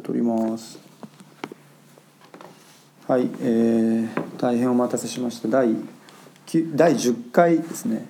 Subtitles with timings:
[0.00, 0.78] 撮ります。
[3.06, 5.48] はい、えー、大変お待たせしました。
[5.48, 5.76] 第
[6.74, 8.06] 第10回ですね、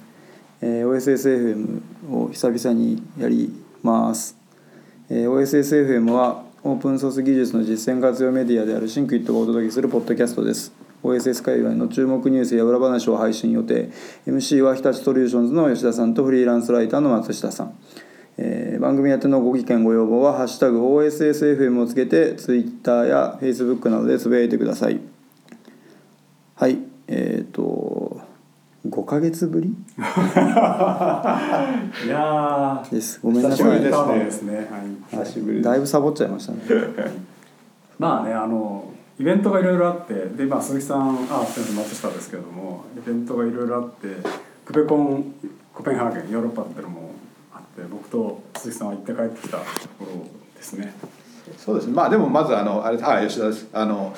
[0.61, 1.80] えー、OSSFM
[2.12, 3.51] を久々にやり
[3.83, 4.37] ます、
[5.09, 10.73] えー、OSSFM はオープンソース技術の実践活用メディアである Think IT がお届けするポッドキャストです。
[11.03, 13.91] OSS 界隈の注目ニュースや裏話を配信予定。
[14.27, 17.79] MC は日立ソリューションズの吉田さんとフリーランスライターの松下さん。
[18.39, 25.00] えー番組宛てのご意見ご要望は「ハッシュタグ #OSSFM」をつけて Twitter や Facebook などでつぶやいてください。
[26.54, 26.79] はい
[27.09, 28.21] えっ、と
[28.89, 29.68] 5ヶ月ぶり？
[29.68, 29.72] い
[32.09, 33.20] やーです。
[33.22, 33.84] ごめんな久しさいぶ
[34.19, 34.55] りですね。
[34.56, 34.67] はい、
[35.19, 35.25] は
[35.59, 35.62] い。
[35.62, 36.59] だいぶサボっちゃいましたね。
[37.98, 44.09] まあねあのイベントがいろいろあってで、まあ、鈴木さんあすみません松下ですけれどもイベントがいろいろあって
[44.67, 45.25] クベコン
[45.73, 47.06] コペンハーゲンヨーロッパっていうのも
[47.84, 49.64] 僕と鈴木さんは行って帰ってきたと
[49.98, 50.94] ころですね。
[51.56, 51.92] そうですね。
[51.92, 53.69] まあでもまずあのあれはい吉田です。
[53.72, 54.14] あの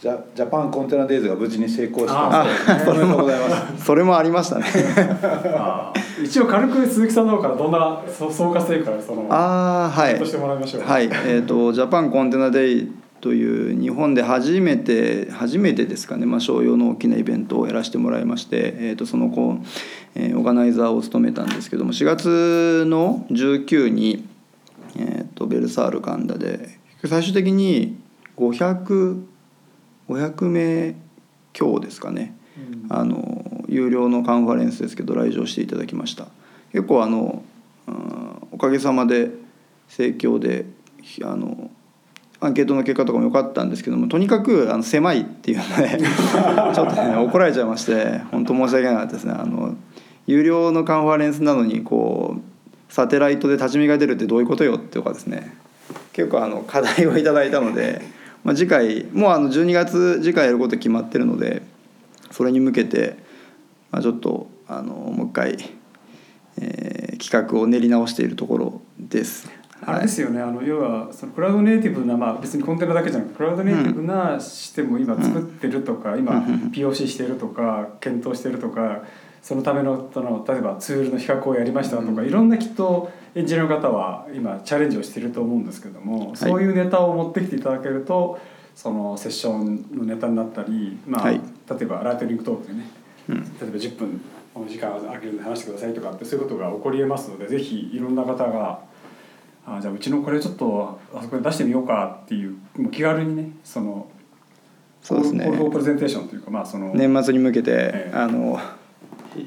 [0.00, 2.42] ジャジャパンコンテナデイズが無事に成功した。
[2.42, 2.44] あ
[2.84, 3.84] のでおめでとうございます。
[3.84, 4.64] それもありましたね。
[5.56, 6.24] あー。
[6.24, 10.18] 一応軽く鈴木さんの方からどんなそ総括というかそのああはい。
[10.18, 10.82] としてもらいましょう。
[10.82, 11.08] はい。
[11.26, 12.92] えっ、とジャパンコンテナデイ
[13.22, 19.66] という日本で初めて初めてですかね、まあ、商用の大きなイベントをやらせてもらいまして、えー、とそのこう、
[20.16, 24.26] えーオーガナイザーを務めたんですけども4月の19に、
[24.96, 27.96] えー、とベルサールカンダで最終的に
[28.36, 30.96] 500500名
[31.52, 32.36] 強ですかね、
[32.88, 36.26] あの有料のカンファレンスですけど来場していただきました。
[36.72, 37.44] 結構あの、
[37.86, 39.30] うんおかげさまで
[39.88, 40.66] 盛況で
[41.02, 41.70] ひあの
[42.42, 45.98] アンケートの結果とかも良かったんですけどもとにかくあの狭いっていうので
[46.74, 49.76] ちょっとね怒られちゃいまして本当申し訳なかったですねあの
[50.26, 55.54] 有料のカンファレンスなのにこうサテライトで立ち見が出るってどういうことよとかですね
[56.12, 58.02] 結構あの課題をいただいたので、
[58.44, 61.62] まあ、次回もうあの12月次回やること決まってるので
[62.32, 63.16] それに向けて、
[63.90, 65.56] まあ、ちょっとあのもう一回、
[66.58, 69.48] えー企画を練り直しているところです。
[69.84, 76.32] あれですよね、あの要はそのクラウドネイティブな、まあ、別にコンテナだけじゃなくてクラウドネイティブなシステムを今作ってるとか、今
[76.72, 79.02] POC してるとか検討してるとか
[79.42, 88.38] そのためのその例えばツールの比較をやりましたとか、いろんなきっとエンジニアの方は今チャレンジをしてると思うんですけども、そういうネタを持ってきていただけると
[88.76, 91.40] そのセッションのネタになったり、まあはい。
[91.68, 92.90] 例えばライトニングトークでね
[93.30, 93.42] うん。
[93.42, 94.20] 例えば10分
[94.54, 98.80] お時間空けるんで話してくださいとかってそういうことが起こりえますのでぜひいろんな方が
[99.66, 104.08] あじゃあうちのこれちょっとあそこで出してみようかっていうもう気軽にねその
[105.00, 108.60] そうですねプレゼンテーションというかまあその、年末に向けて、ええあの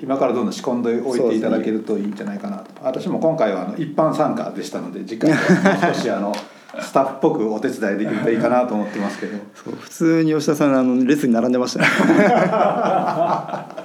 [0.02, 2.72] 今からどんどん仕込んでおいていただけるといいんじゃないかなと。
[2.82, 5.32] 私も今回はあの一般参加でしたので次回
[5.94, 6.34] 少しあの
[6.82, 9.38] スタッフっぽくお手伝いできるといいかなと思ってますけど。
[9.54, 11.86] そう普通に吉田さんあの列に並んでましたね
[12.18, 13.85] ね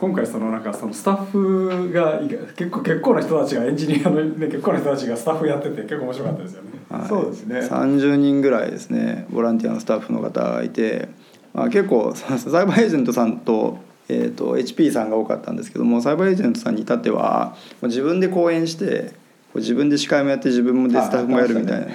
[0.00, 6.70] 今回そのなんかそのスタッフがい結構結構な人たちがエンジニアの、ね、結構な人たちがスタッフやってて結構面白かったですよね。
[6.90, 7.08] はい。
[7.08, 7.60] そうですね。
[7.60, 11.08] 30人ぐらいですねボランティアのスタッフの方がいて、
[11.52, 13.78] まあ、結構ササイバーエージェントさんと,、
[14.08, 19.12] えー、と HP さんが多かったんですけどもサイバーエージェントさんに至っては自分で講演して
[19.54, 21.92] 自分で司会もやって自分もでスタッフもやるみたいな、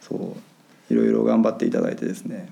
[0.00, 0.46] そう。
[0.88, 2.48] いろいろ頑張っていただいてですね、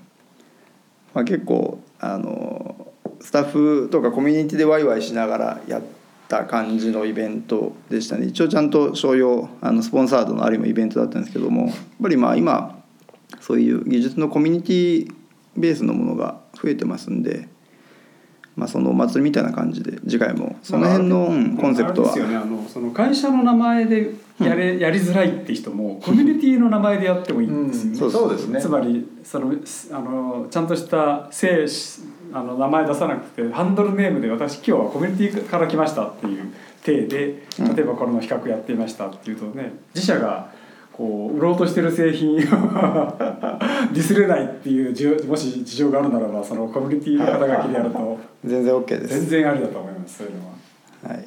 [1.13, 5.81] まあ、結構あのスタッフとかコミュニティでワイワイしながらやっ
[6.27, 8.27] た感じのイベントでしたね。
[8.27, 12.83] 一応ちゃんと商用あのスポンサードのある意味イベントだったんですけどもやっぱりまあ今
[13.39, 15.15] そういう技術のコミュニティ
[15.55, 17.47] ベースのものが増えてますんで、
[18.55, 22.07] まあ、そのお祭りみたいな感じで次回もその辺の、うんコンセプトは。
[22.07, 22.35] ですよね。
[22.37, 27.97] あのその会社の名前でやれ、やりづらいって人もコミュニティの名前でやってもいいんですよね。
[27.97, 28.61] そうそうですね。
[28.61, 29.53] つまりその
[29.91, 31.67] あのちゃんとした姓
[32.33, 40.51] あの名前出さなくてハンドルネームで私今日はコミュニティから来ましたっていう体で例えばこれの比較やっていましたっていうとね自社が
[40.95, 49.19] こう売ろうとしてる製品を ディスれないっていうじゅもし事情があるならばそのコミュニティの肩書きでやると全然 OK です。
[49.19, 51.15] 全然ありだと思いますそういうのは。
[51.15, 51.25] はい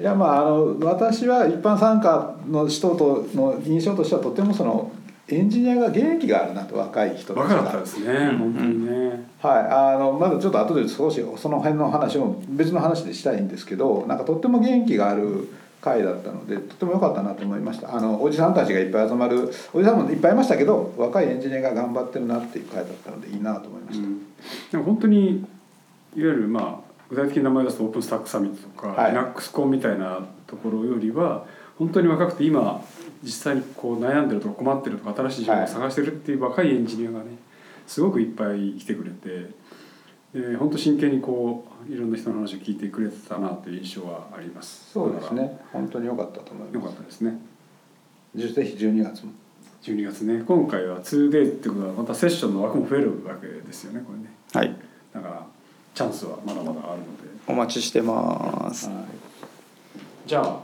[0.00, 4.90] いやまああの私は一般参加の人との印象としてはとてもその
[5.28, 9.24] エンジニアが元気があるなと若い人たち若がかったですね、本当にね。
[9.40, 15.48] はい、あのまだちょっと後で少しその辺の話も別の話でしたいんですけどなんかとっても元気がある
[15.82, 17.94] 会だったのでとても良かったなと思いました。
[17.94, 24.20] あのおじさんたちがいっぱい集まるおじさんもいっぱいいましたけど若いエンジニアが頑張ってるなっていう会だったのでいいなと思いました、うん、
[24.70, 25.44] でも本当にいわ
[26.14, 29.12] ゆるまあ具体的な名前出すとオープンスタックサミットとか、はい。
[29.12, 31.44] Linux コンみたいなところよりは
[31.78, 32.82] 本当に若くて今
[33.22, 37.38] 実際にこう悩んでるとか困ってるとか新しい情報を探してるっていう若いエンジニアがね
[37.86, 39.50] すごくいっぱい来てくれて
[40.34, 44.90] で本当真剣にこういろんな人の話を聞いてくれてたなという印象はあります。
[44.92, 45.60] そうですね。
[45.72, 46.94] 本当に良かったと思いよます。
[46.96, 47.38] かったですね。
[48.34, 49.32] ぜひ12月も。
[49.82, 50.42] 12月ね。
[50.46, 54.32] 今回は 2day ってことはまたセッションの枠も増えるわけですよねこれね。
[54.52, 54.74] はい。
[55.12, 55.46] だから
[55.94, 57.32] チャンスはまだまだあるので。
[57.46, 58.88] お待ちしてます。
[58.88, 58.96] はい、
[60.26, 60.60] じゃあ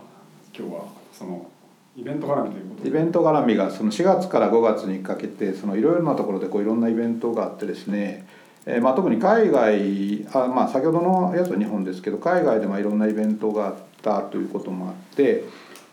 [0.57, 1.51] 今日はその
[1.97, 2.89] イベント絡みということで。
[2.89, 8.27] イベント絡みがその4月から5月にかけてそのいろいろなところでこういろんなイベントがあってですね、
[8.71, 15.45] えーまあ、特に海外あ、まあ、先ほどのやつは日本ですけど海外でもいろんなイベントがあったということもあって、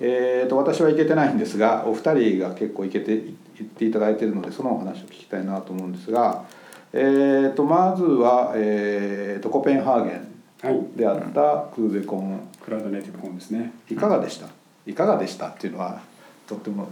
[0.02, 3.34] えー、と私は行けてないんですがお二人が結構行けて行
[3.64, 6.44] っていただいているのでそのお話を聞きたいなと思うんですが、
[6.92, 10.22] えー、とまずは、えー、とコペンハーゲ
[10.68, 12.50] はいンであったクーベコン。
[12.62, 13.72] クラウドネイティブ本ですね。
[13.90, 14.48] いかがでした？
[14.86, 16.02] いかがでしたっていうのは
[16.48, 16.90] とっても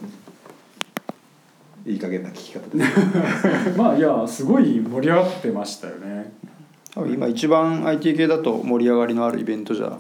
[1.86, 3.76] いい加減な聞き方です。
[3.78, 6.34] まあいやすごい盛り上がってましたよね。
[6.94, 9.98] 多分今一番 IT 系だと盛り上がりのあるイベントじゃ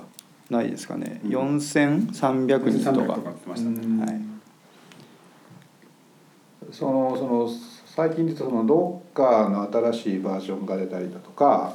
[0.49, 1.31] ないですかね、うん。
[1.31, 3.69] 4300人と300かとかってました。
[3.69, 4.21] ねはい。
[6.71, 7.49] そのその
[7.85, 11.73] 最近で言うとそのどっかの新しいバージョンが出たりだとか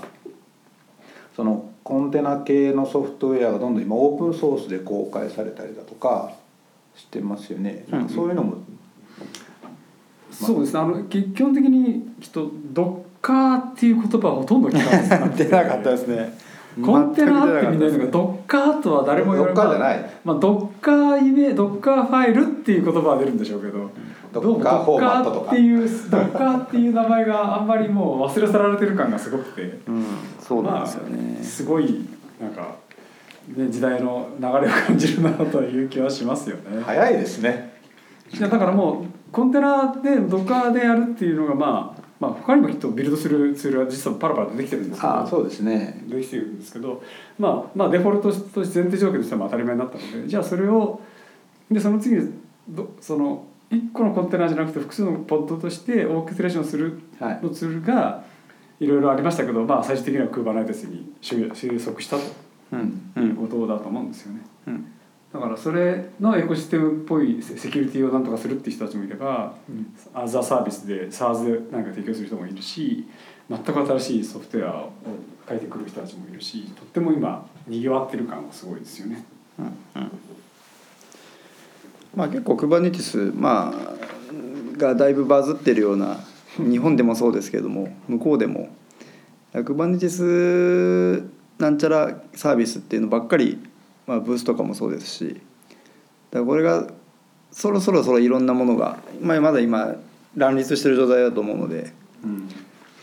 [1.37, 6.32] そのコンテナ系のソフトウェアがどんどん今オープンソースで公開されたりだとか
[6.96, 7.84] してますよね。
[7.88, 8.06] なん。
[8.06, 8.56] かそういうのも、
[10.44, 10.81] そうですね。
[10.81, 16.38] あのき基本的にきっとドッカーっていう言葉はほとんど聞かなくて出なかったですね。
[16.85, 20.11] コンテナってみんな言うのがドッカーとは誰も言わどっかじゃない。
[20.25, 23.90] まあ、ドッカーイメドッカーファイルっていう言葉は出るんでしょうけど。
[24.32, 25.50] ドッカーフォーマットとか。
[25.50, 29.81] ドッカーっていうドッカーっていう名前があんまりもう忘れ去られてる感がすごくて。
[29.88, 30.05] うん
[30.40, 31.32] そうなんですよね。
[31.35, 32.06] まあ、すごい
[32.40, 32.76] なんか、
[33.56, 34.52] ね、時代の流れを
[34.87, 36.81] 感じるなという気はしますよね。
[36.85, 37.76] 早いですね。
[38.32, 46.02] いやだからもうコンテナでドッカーでやるっていうのがまあまあ他にもきっとビルドするツールは実はパラパラ出てきてるんですけどああそうですね。
[46.08, 47.02] できてるんですけど、
[47.38, 51.00] まあ、まあデフォルトとして前提条件としては当たり前になったのでじゃあそれを
[51.70, 52.32] でその次に
[52.69, 57.40] どその1個のコンテナじゃなくて複数のポッドとしてオーケストレーションするはい。
[57.42, 58.25] のツールが
[58.80, 62.22] いろいろありましたけど、まあ、最終的には Kubernetes に収収束したと
[62.72, 64.40] うんういうんことだと思うんですよね。
[64.69, 64.92] うん
[65.32, 69.54] だからそれのエコシステムっぽいセセキュリティをなんとかするっていう人たちもいれば、
[70.14, 73.06] アザサービスで SARS でなんか提供する人もいるし
[73.50, 74.92] 全く新しいソフトウェアを
[75.46, 79.25] 書いてくる人たちもいるしとっても今にぎわってる感はすごいですよね。
[82.14, 86.20] まあ結構 Kubernetes まあがだいぶバズってるような
[86.56, 88.70] 日本でもそうですけども向こうでも。
[89.52, 91.28] Kubernetes
[91.58, 93.58] なんちゃらサービスっていうのばっかり、
[94.08, 95.40] まあ、ブースとかもそうですしだか
[96.40, 96.88] らこれが
[97.52, 99.94] そろそろそろいろんなものが、まあ、まだ今
[100.34, 101.93] 乱立してる状態だと思うので
[102.25, 102.49] うん。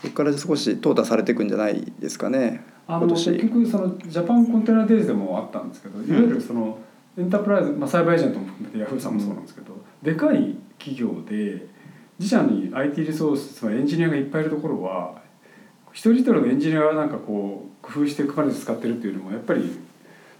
[0.02, 6.78] ここから少し淘汰されていくんじゃないですかねあの結局そのジャパンコンテナデイズでもあったんですけどいわゆるその
[7.18, 11.66] エンタープライズ、まあ、サイバーエージェントも含めてヤフーさんもそうなんですけど、でかい企業で
[12.18, 15.22] 自社に IT リソースつまりエンジニアがいっぱいいるところは
[15.92, 19.78] 一人一人のエンジニアがなんかこう工夫して Kubernetes 使ってるっていうよりもやっぱり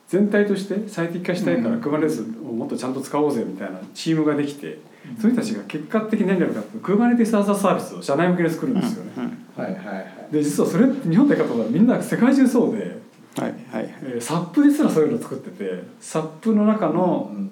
[0.09, 4.79] 全体として最適化したいから Kubernetes をもっとちゃんと使おうぜみたいなチームができて、
[5.21, 9.11] そういう人たちが結果的に何やるかっていうと Kubernetes as a サービスを社内向けに作るんですよね。
[9.57, 10.01] はいはいは
[10.31, 10.33] い。
[10.33, 12.99] で実はそれって日本でかとはみんな世界中そうで、
[13.37, 13.95] はいはい。
[14.03, 17.51] えー、SAP ですらそういうの作ってて SAP の中の、うん。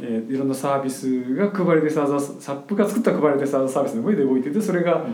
[0.00, 5.04] えーいろんなサービスが Kubernetes as a SAP が作った Kubernetes as a サービスの上で動いててそれが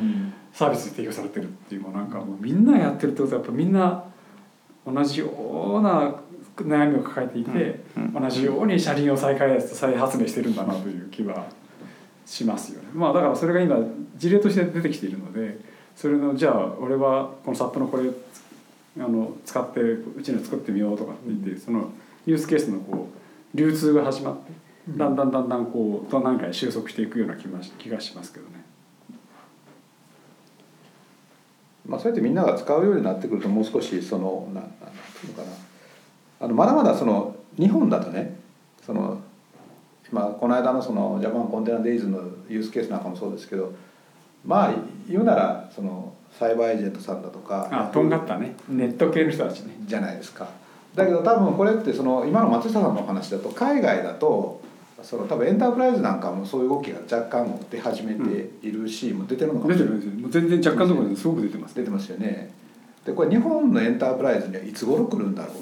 [0.53, 4.05] サービスに提供されてるっていうもうなんかもうみんなやってるってことはやっぱみんな
[4.87, 5.29] 同じよ
[5.81, 6.15] うな
[6.65, 11.47] 悩みを抱えていて、うん同じように車輪を再開発再発明してるんだなという気は
[12.27, 12.89] しますよね。
[12.95, 13.77] まあだからそれが今
[14.17, 15.59] 事例として出てきているので
[15.95, 18.11] それのじゃあ俺はこの SAP のこれ
[18.99, 21.91] あの使ってうちの作ってみようとかって言って、その
[22.27, 23.09] ユースケースのこ
[23.55, 24.53] う流通が始まって
[24.97, 28.65] だんだんだんだんこう何回収束していくような気が気がしますけどね。
[31.87, 35.57] まあ、そうやってみんなが使うようになってくるともう少しそのななんていうのかな
[36.41, 38.39] あのまだまだその日本だとね
[38.85, 39.21] その
[40.13, 43.75] まあこの間のそのジャパンコンテナデイズのユースケースなんかもそうですけど
[44.45, 44.75] まあ
[45.09, 48.55] 言うならそのサイバーエージェントさんだとかあとんがったね。
[48.69, 49.75] ネット系の人たちね。
[49.87, 50.49] じゃないですか。
[50.95, 54.61] だけど多分これってその今の松下さんのお話だと海外だと
[55.03, 60.01] その多分エンタープライズなんかもそういう動きが若干出始めているし、もう出てるのかもしれない。
[60.01, 61.75] 出てる全然若干のところですごく出てます。
[61.75, 62.51] 出てますよね
[63.09, 65.57] でこれ日本のエンタープライズにはいつ頃来るんだろう？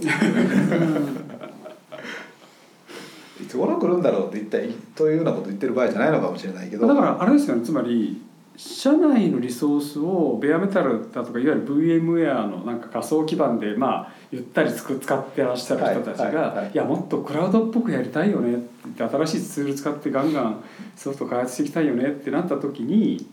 [3.40, 6.88] いつ頃来るんだろうって一体というようなこと言ってる場合じゃないのかもしれないけど。
[6.88, 7.64] だからあれですよね。
[7.64, 8.20] つまり
[8.56, 16.74] 社内のリソースをベアメタルだとかいわゆる VMware のなんか仮想基盤でまあゆったりつく使ってらっしゃる人たちが、はいいはいはい。
[16.74, 18.58] やもっとクラウドっぽくやりたいよねっ
[18.92, 20.64] て新しいツール使ってガンガン
[20.96, 23.28] ソフト開発していきたいよねってなった時に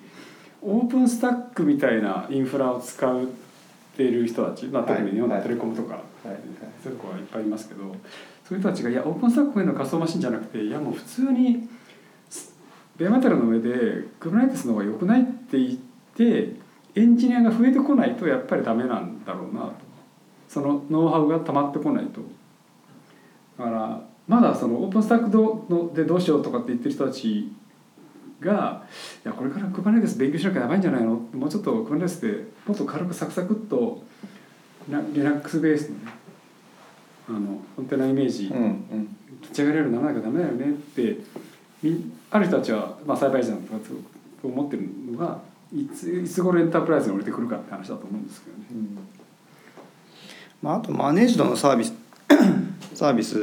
[0.62, 3.26] オープンスタックみたいなインフラを使っ
[3.96, 6.28] ている人たち、まあ、特に日本のテレコムとか、はい。
[6.30, 6.40] はい。
[6.82, 7.82] そういうとこはいっぱいいますけど
[8.44, 11.68] そういう人たちがいやオープンスタックへの仮想マシンじゃなくていやもう普通に
[12.98, 13.70] ベアメタルの上で
[14.20, 15.78] Kubernetes の方が良くないって言っ
[16.16, 16.56] て
[16.96, 19.74] エンジニアが増えてこないとやっぱりダメなんだろうなと。
[20.48, 22.22] そのノウハウが溜まってこないと。
[23.58, 27.52] だからまだそのオープンスタックどのでどうしようとかって言ってる人たち
[28.44, 28.84] が
[29.26, 31.16] いやこれから Kubernetes 勉強しなきゃやばいんじゃないの？
[31.34, 34.04] もうちょっと Kubernetes でもっと軽くサクサクっと
[34.90, 36.12] な Linux ベースのね
[37.30, 38.52] あのコンテナイメージ
[39.42, 41.18] 立ち上がれるようにならなきゃダメだよねって
[41.82, 43.80] みある人たちは、まあ、栽培者とか
[44.42, 45.40] と思ってるのが
[45.74, 48.66] いついつ頃エンタープライズに降りてくるかって話だと思うんですけどね。
[48.72, 48.98] うん。
[50.62, 51.94] まあ、あとマネージドのサービス
[52.94, 53.36] サービス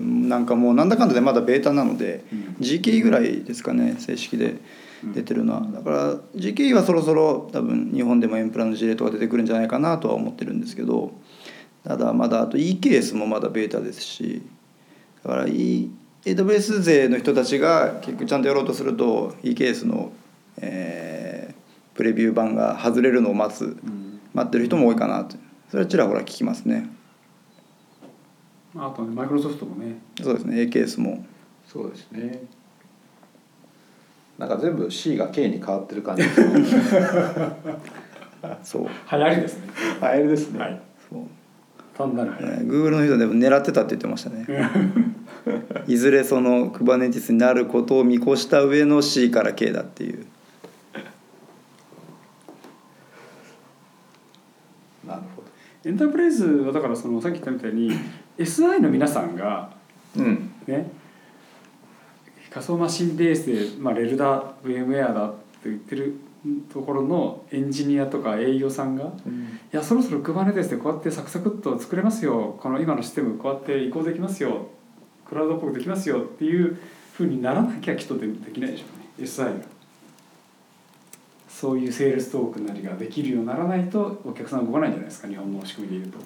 [0.00, 2.38] なんかもうなんだかんだでまだベータなので、うん。
[2.60, 4.56] GKE ぐらいですかね正式で
[5.14, 5.66] 出てるのは。
[5.72, 11.12] だから GKE はそろそろ多分日本でもエンプラの事例とか出てくるんじゃないかなとは思ってるんですけど
[11.84, 14.42] ただまだあと EKS もまだベータですし
[15.24, 15.90] だから E-
[16.24, 20.12] AWS 勢の人たちが結局ちゃんとやろうとすると EKS の、
[20.58, 21.38] えー
[21.94, 23.76] プレビュー版が外れるのを待つ。
[24.34, 25.36] 待ってる人も多いかなと
[25.70, 26.88] それはちらほら聞きますね
[28.76, 29.98] あとねマイクロソフトもね。
[30.22, 31.24] そうですね AKS も。
[31.66, 32.42] そうですね。
[34.38, 36.40] なんか全部 C が K に変わってる感じです
[38.62, 38.82] そう。
[38.84, 39.68] 流行りですね。
[40.00, 40.80] あれですね、はい。
[41.10, 41.22] そう。
[41.96, 44.46] 単なる流行ね Google の人でも狙ってたって言ってましたね。
[45.86, 50.26] いずれその Kubernetes になることを見越した上の C から K だっていう。
[55.06, 55.48] なるほど。
[55.84, 55.90] り。
[55.90, 57.90] エンタープライズはだからそのさっき言ったみたいに
[58.38, 59.70] SI の皆さんが
[60.16, 60.50] うん。
[60.66, 60.90] ね
[62.50, 66.18] 仮想マシンベースで、まあ、レルだ VMware だって言ってる
[66.72, 69.08] ところのエンジニアとか営業さんがい
[69.72, 72.56] やそろそろ Kubernetes でこうやってサクサクっと作れますよ。
[72.60, 74.68] この今のシステムこうやって移行できますよ。
[75.26, 76.20] クラウドっぽくできますよ。
[76.20, 76.78] っていう
[77.12, 78.84] ふうにならなきゃきっとでできないでしょ
[79.18, 79.28] うね。
[79.28, 79.66] SI が。
[81.48, 85.28] そういうセールストークなりができるようにならないとお客さん動かないんじゃないですか。
[85.28, 86.18] 日本の仕組みでいうと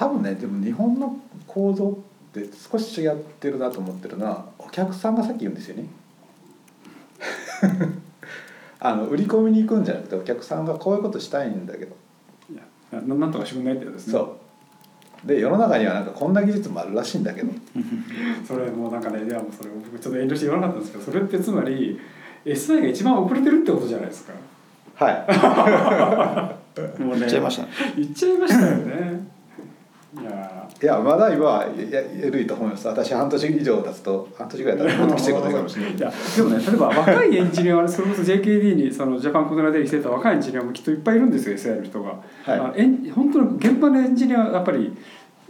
[0.00, 1.14] 多分ねでも日本の
[1.46, 5.84] 構造って少し違ってるなと思ってるのはお客さんがさっき言うんですよね。
[8.80, 11.94] あの売り込みに行くんじゃなくてお客さんがこういうことしたいんだけど。
[12.50, 12.62] いや
[13.02, 14.12] ななんとかしてくんないってですね。
[14.14, 14.38] そ
[15.22, 15.28] う。
[15.28, 17.52] で世の中にはなんかこんな技術もあるらしいんだけど。
[18.48, 22.00] それもうなんかねいやもうそれ僕ちょっと遠慮して言わなかったんですけどそれってつまり
[22.46, 24.32] SI が一番遅れてるってことじゃないですか。
[24.94, 26.56] は
[26.98, 27.66] もうね言っちゃいました。
[27.98, 29.29] 言っちゃいましたよね
[30.12, 35.96] いやいいやまだ今はや緩いと思います私半年以上経つと半年ぐらい経つときついことかもしれない。
[35.96, 36.04] で
[36.42, 42.16] もね例えば若いエンジニアはそれこそ JKD にそのジャパンコンテナデリしてた若いエンジニアもきっといっぱいいるんですよ SI の人が、は。
[42.48, 42.50] い。
[42.50, 44.96] あエン本当の現場のエンジニアはやっぱり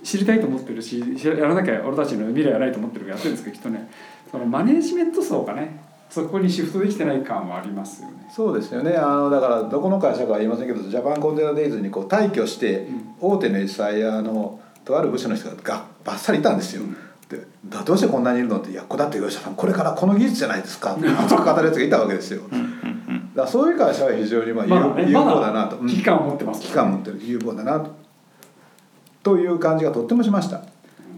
[0.02, 3.90] 知りたいと思ってるしやらなきゃ俺たちの未来はないと思ってるからやってるんですけどきっとね
[4.30, 8.28] そのマネージメント層がねそこにシフトできてない感はありますよね。
[8.34, 8.96] そうですよね。
[8.96, 12.88] あのだからどこの会社かは言いませんけどジャパンコンテナデイズにこう退去して、
[13.20, 16.82] 大手の SIR のとある部署の人ががばっさりいたんですよ。
[17.28, 22.42] でだどうしてこんなにいるのって「いやこだって吉田さんこれからこの技術じゃないですか」って熱く語るやつがいたわけですよ。
[23.36, 25.86] だそういう会社は非常にまあ有,、まだなと、うん。
[25.86, 27.20] だ危機感を持ってます危機感を持ってる。
[27.22, 27.90] 有効だなと。
[29.22, 30.62] という感じがとってもしました。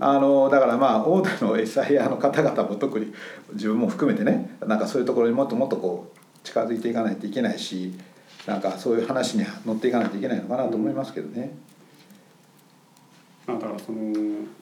[0.01, 3.13] あのだからまあ大手の SIR の方々も特に
[3.53, 7.93] 自分も含めてねなんかそういうところにもっともっとこう近づいていかないといけないし
[8.47, 11.55] なんかそういう話に乗っていかないといけないのかなと思いますけどね。
[13.47, 14.13] まあだからその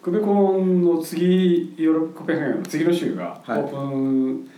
[0.02, 3.62] クベコンの次ヨーロッコペンハーゲンの次の週がオはい。
[3.62, 4.50] ープン、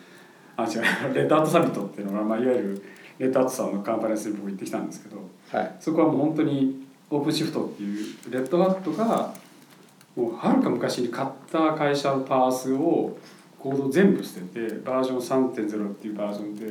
[0.57, 0.77] あ違
[1.11, 2.85] うレッドアートサミットっていうのが、まあ、いわゆる
[3.19, 5.19] レッドアートさんのカンファレンスに僕行ってきたんですけど
[5.51, 5.77] はい。
[5.81, 9.35] そこはもう本当にオープンシフトっていうレッドアートが
[10.17, 13.17] もうはるか昔に買った会社のパースを
[13.59, 16.67] コード全部捨ててバージョン3.0っていうバージョンで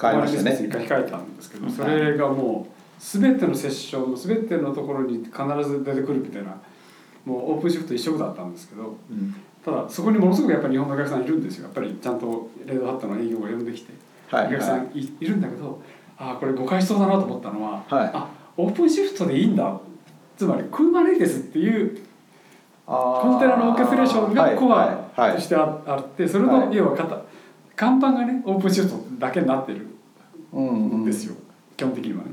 [0.00, 0.56] 変えましたね。
[0.56, 6.56] 書き換えたんですけどそれがもう全てのセッション全てのところに必ず出てくるみたいな
[7.24, 9.34] もうオープンシフト一色だったんですけどうん。
[9.64, 11.64] ただそこにものすごくやっぱり日本のお客さんいるんですよ。
[11.64, 13.92] やっぱりちゃんとレッドハットの営業が呼んできて、
[14.30, 15.82] はいお客さんいいるんだけど
[16.16, 18.10] ああこれ誤解しそうだなと思ったのは、はい。
[18.14, 19.78] あオープンシフトでいいんだ。
[20.38, 21.98] つまり Kubernetes っていう
[22.90, 26.66] コンテナのオーケストレーションがコアはいとしてああってそれはい。
[26.66, 27.22] の要は型
[27.76, 29.86] 看板がねオープンシフトだけになってる。
[30.52, 31.02] うんうん。
[31.02, 31.36] んですよ、
[31.76, 32.32] 基本的にはね。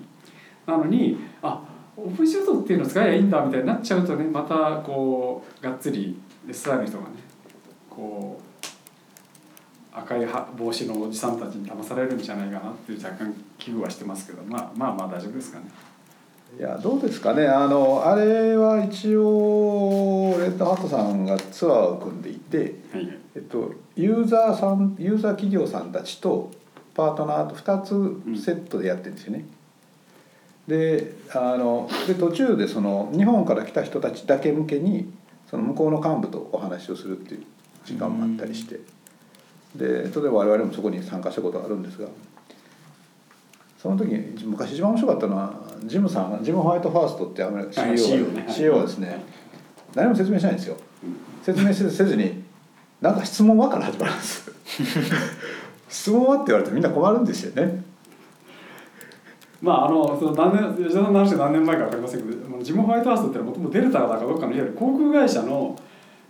[0.65, 1.61] なのにあ
[1.95, 7.09] オープンシフトっていうの使えばいいんだみたいになっちゃうとねまたこうがっつり SI の人がね
[7.89, 15.65] こう赤いは帽子のおじさんたちに騙されるんじゃないかなっていう若干危惧はしてますけどまあまあまあ大丈夫ですかね。
[16.55, 17.45] いやどうですかね。
[17.45, 22.57] あのあれは一応レッドハットさんがツアーを組んでいて、
[22.91, 23.19] はい。
[23.35, 26.51] えっと、ユーザーさんユーザー企業さんたちと
[26.95, 27.81] パートナーと2
[28.35, 29.45] つセットでやってるんですよね。
[30.67, 35.11] であので途中でその日本から来た人たちだけ向けに
[35.49, 37.43] その向こうの幹部とお話をするっていう
[37.85, 38.79] 時間もあったりして。
[39.75, 42.07] で例えば我々もそこに参加したことがあるんですが
[43.77, 45.53] その時に昔一番面白かったのは
[45.83, 47.97] ジムさんがジム・ホワイトファーストってアメリカはい。
[47.97, 49.23] CEO ね CEO がですね
[49.95, 50.77] 何も説明しないんですよ。
[51.43, 52.43] 説明せずせずに
[53.01, 54.51] なんか質問はから始まるんです。
[55.89, 57.83] 質問はって言われてみんな困るんですよね。
[59.61, 65.79] まああのその何年吉田さんの話は何年前か分かりませんけどジム・ホワイトハウスってのはもともとデルタだかどっかのいわゆる航空会社の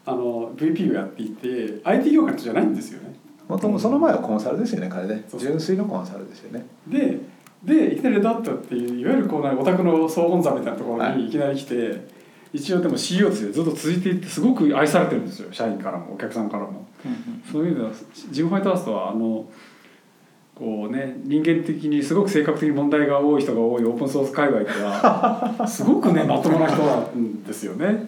[0.05, 3.13] あの VP をやっていて IT 業界の人じゃないんですよね。
[3.49, 5.25] もともとその前はコンサルですよね彼ね。
[5.37, 6.65] 純粋のコンサルですよね。
[6.87, 7.19] で
[7.63, 12.07] でいきなりレッドハットっていういわゆるこうなんかオタクの総本山みたいなところはいにいきなり来て、
[12.53, 16.87] 一応でも CEO としてずっと続いていってすごく愛されてるんですよ社員からもお客さんからも。
[17.51, 17.91] そういう意味では
[18.31, 19.45] ジム・ホワイトハウスはあの
[20.55, 28.07] こうね人間的にすごく性格的に問題が多い人が多いオープンソース界隈では すごくねまともな人なんですよね。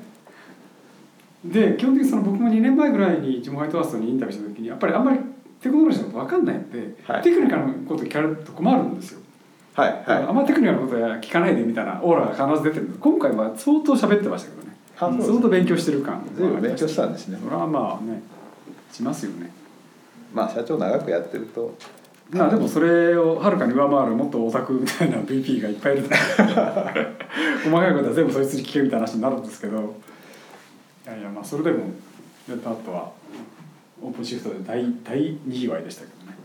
[1.45, 5.19] で基本的にその僕も2年前ぐらいにジム・ホワイトハウスにインタビューした時にやっぱりあんまり
[5.61, 9.21] テクノロジーのこと分かんないので、はいテクニカルなこと聞かれると困るんですよ。
[9.79, 12.83] はいあんまりテクニカルなことは聞かないでみたいなオーラが必ず出てる。
[12.85, 14.75] んです今回は相当喋ってましたけどね。
[14.97, 17.39] あそうです相当勉強してる感随分勉強したんですね。
[17.43, 18.21] それはまあね
[18.91, 19.51] しますよね。
[20.33, 21.75] まあ社長長くやってると。
[22.31, 26.03] まあでもそれをはるかに上回るもっとオタクみたいな VP がいっぱいいる。
[26.03, 26.09] と
[27.63, 29.77] 細かいことは全部そいつに聞けみたいな話になるんですけど。
[29.77, 29.81] い
[31.11, 31.85] やいやまあそれでも
[32.47, 33.11] Red Hat は
[34.01, 36.37] OpenShift で大大にぎわいでしたけどね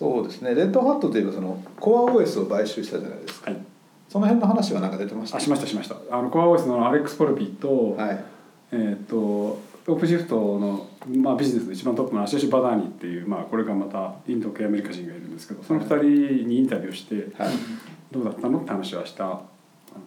[0.00, 0.54] そうですね。
[0.54, 3.50] レッドハットといえばそのコア OS を買収したじゃないですか。
[3.50, 3.60] はい。
[4.08, 5.36] その辺の話は何か出てました？
[5.36, 5.96] あしましたしました。
[6.10, 8.24] あの CoreOS の Alex Polvi と、はい。
[8.72, 17.52] えー、と OpenShift の、まあ、ビジネスの一番トップの Ashesh Badani っていう、まあ、これがまたインド系アメリカ人がいるんですけどその2人にインタビューをしてはい。
[18.10, 18.60] どうだったの？
[18.60, 19.42] って話はしたの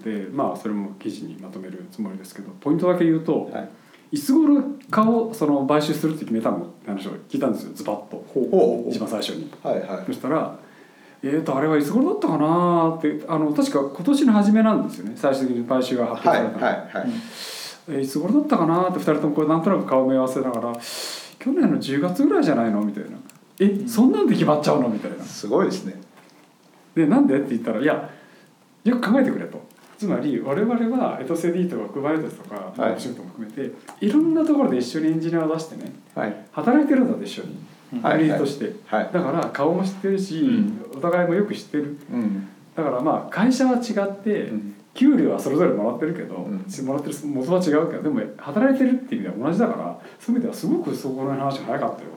[0.04, 3.70] でまあそれも記事にまとめるつもりですけどポイントだけ言うと、はい
[4.14, 9.50] いつ頃顔その買収するって決めたのって話を聞いたんですよズバッとほう一番最初に。
[9.64, 10.56] はいはいそしたら
[11.24, 17.00] 「えーとあれはいつ頃だったかな?」ってあの確か今年の初めなんですよね最終的に買収が発はい表されたの。
[17.00, 17.14] はいはい
[17.90, 20.74] えーいつ頃だったかなって2人ともこれなんとなく顔目合わせながら
[21.40, 23.10] 「去年の10月ぐらいじゃないの?」みたいな
[23.60, 25.24] 「えそんなんで決まっちゃうの?」みたいな。
[25.24, 26.00] すごいですね
[26.96, 28.10] でなんでって言ったら「いや
[28.84, 29.73] よく考えてくれ」と。
[29.98, 32.94] つまり我々はエトセディとかクバレトスとかはい。
[32.94, 35.92] お仕事も含めて、い、ろんなところで一緒にエンジニアを出してね。
[36.16, 36.36] はい。
[36.52, 37.58] 働いてるんだと一緒に。
[38.02, 39.10] はいユニットして、はい。
[39.14, 40.82] だから顔も知ってるし、うん。
[40.98, 41.98] お互いもよく知ってる。
[42.12, 42.48] うん。
[42.76, 44.76] だからまあ会社は違って、うん。
[44.96, 46.86] 給料はそれぞれもらってるけど、うん。
[46.86, 52.10] もらってる元は違うけどでも働いてるっていう意味では同じだからそういう意味ではすごくそこの話が早かったよ。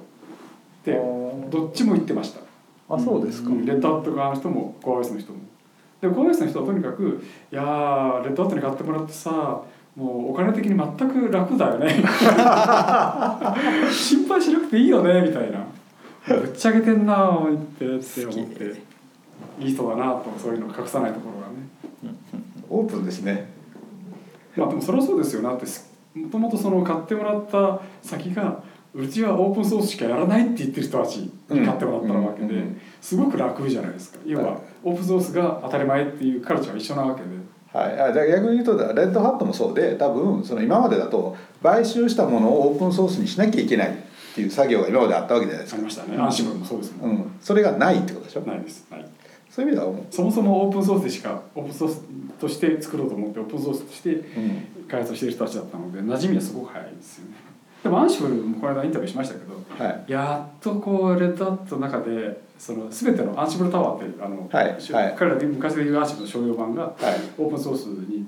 [0.82, 2.40] ってどっちも言ってました。
[2.88, 3.50] あそうですか。
[3.50, 3.66] うん。
[3.66, 5.40] レッドハット側の人もコアウェイスの人も
[6.00, 9.62] でコアウェイスの人はとにかく「いやーレッドハットに買ってもらってさ
[9.94, 11.88] もうお金的に全く楽だよね」
[13.90, 15.60] 心配しなくていいよねみたいな。
[16.28, 18.96] ぶっちゃけてんなぁってって思って。
[19.60, 22.16] いい人だなとそういうのを隠さないところがね。
[22.68, 23.50] オープンですね。
[24.56, 25.42] まあでもそれはそうですよ。
[25.42, 25.66] なって
[26.18, 28.62] もともとその買ってもらった先が
[28.96, 32.62] うちはオープンソースしかやらないって言ってる人たちに買ってもらったわけで、
[33.00, 34.18] すごく楽じゃないですか。
[34.24, 34.60] 要ははい。
[34.84, 37.28] オープンソースが当たり前っていうカルチャーは一緒なわけで。
[37.72, 43.94] はい、あじゃあ逆に言うとレッドハットもそうで多分その今までだと買収したものをオープンソースにしなきゃいけないっ
[44.34, 45.76] ていう作業が今まであったわけじゃないですか。
[45.76, 46.16] ありましたね。
[46.16, 48.40] アンシブルもそうですもん、うん、それがないってことでしょ？
[48.40, 48.86] ないです。
[48.90, 49.06] ない。
[49.50, 52.02] そういう意味ではそもそもオープンソースでしかオープンソース
[52.40, 54.66] として作ろうと思ってオープンソースとしてうん。
[54.88, 57.34] 開発している人たちだったので馴染みはすごく早いですよね
[57.82, 60.04] でもアンシブルもこの間インタビューしましたけどはい。
[60.10, 65.14] やっとこうレッドハットの中でその全てのアンシブルタワーっていうあの、はいしはい。
[65.16, 66.94] 彼らで昔でいうアンシブルの商用版がはい。
[67.38, 68.26] オープンソースに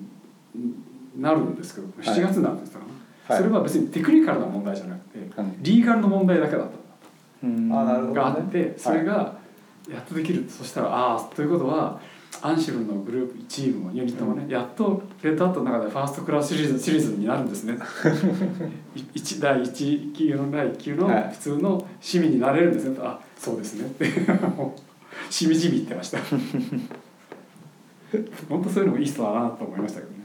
[1.17, 2.19] なるんですけどはい。
[2.19, 2.85] 7月になるんですかね、
[3.27, 3.39] はい。
[3.39, 6.79] それは別にテクニカルな問題じゃなくて、うんリーガルの問題だけだった。
[7.43, 8.15] あなるほどね。
[8.15, 9.39] があってそれが
[9.89, 12.01] やっとできる、そしたらああということは
[12.43, 17.79] アンシブルのグループチームもユニットもね、やっとレッドハットの中でファーストクラスシリーズシリーズになるんですね。
[19.41, 21.31] 第一級の第一級のはい。
[21.33, 23.87] 普通の市民になれるんですね、あそうですね。
[23.87, 24.07] って
[24.57, 26.19] もうしみじみ言ってました。
[28.49, 30.19] 本当そういうのもいい人だなと思いましたけどね。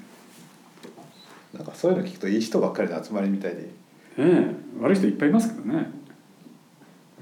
[1.53, 3.61] なんかそういうの聞くといい人ばっかりの集まりみたいで。
[3.61, 3.71] ね
[4.17, 6.02] え悪い人いっぱいいますけどね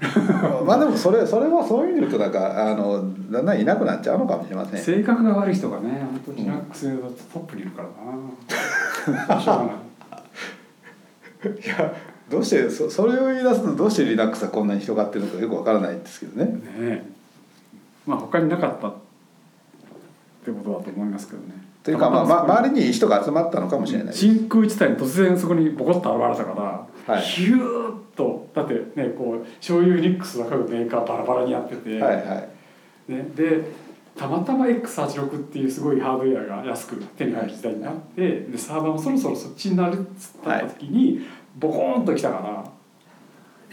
[0.66, 4.82] まあでもそれそれはそういう意味で言うとなんかあのだんだんいなくなっちゃうのかもしれません。
[4.82, 7.02] 性格が悪い人がね本当にリラックスだと
[7.34, 9.42] トップにいるからな。
[9.42, 9.74] しょうがない
[11.64, 11.94] いや
[12.30, 16.52] どうしてそそれを言い出すとどうしてリラックスがこんなに広がってるのかよくわからないんですけどね。
[16.52, 17.04] ねえ。
[18.08, 18.94] まあ他になかったっ
[20.46, 21.62] てことだと思いますけどね。
[21.84, 26.91] というか、まあ、ま周りにいい人が集まったのかもしれない真空地帯に突然そこにボコッと現れたから、はい
[27.22, 32.36] ヒューッとだってねこう醤油ユニックスが各メーカーバラバラにやってて、はいは
[33.08, 33.12] い。
[33.12, 33.62] ね、で
[34.16, 41.22] たまたま X86 っていうすごいハードウェアが安く手に入る時代になってでサーバーもそろそろそっちになるっつった時に、
[41.58, 42.72] ボコーンときたから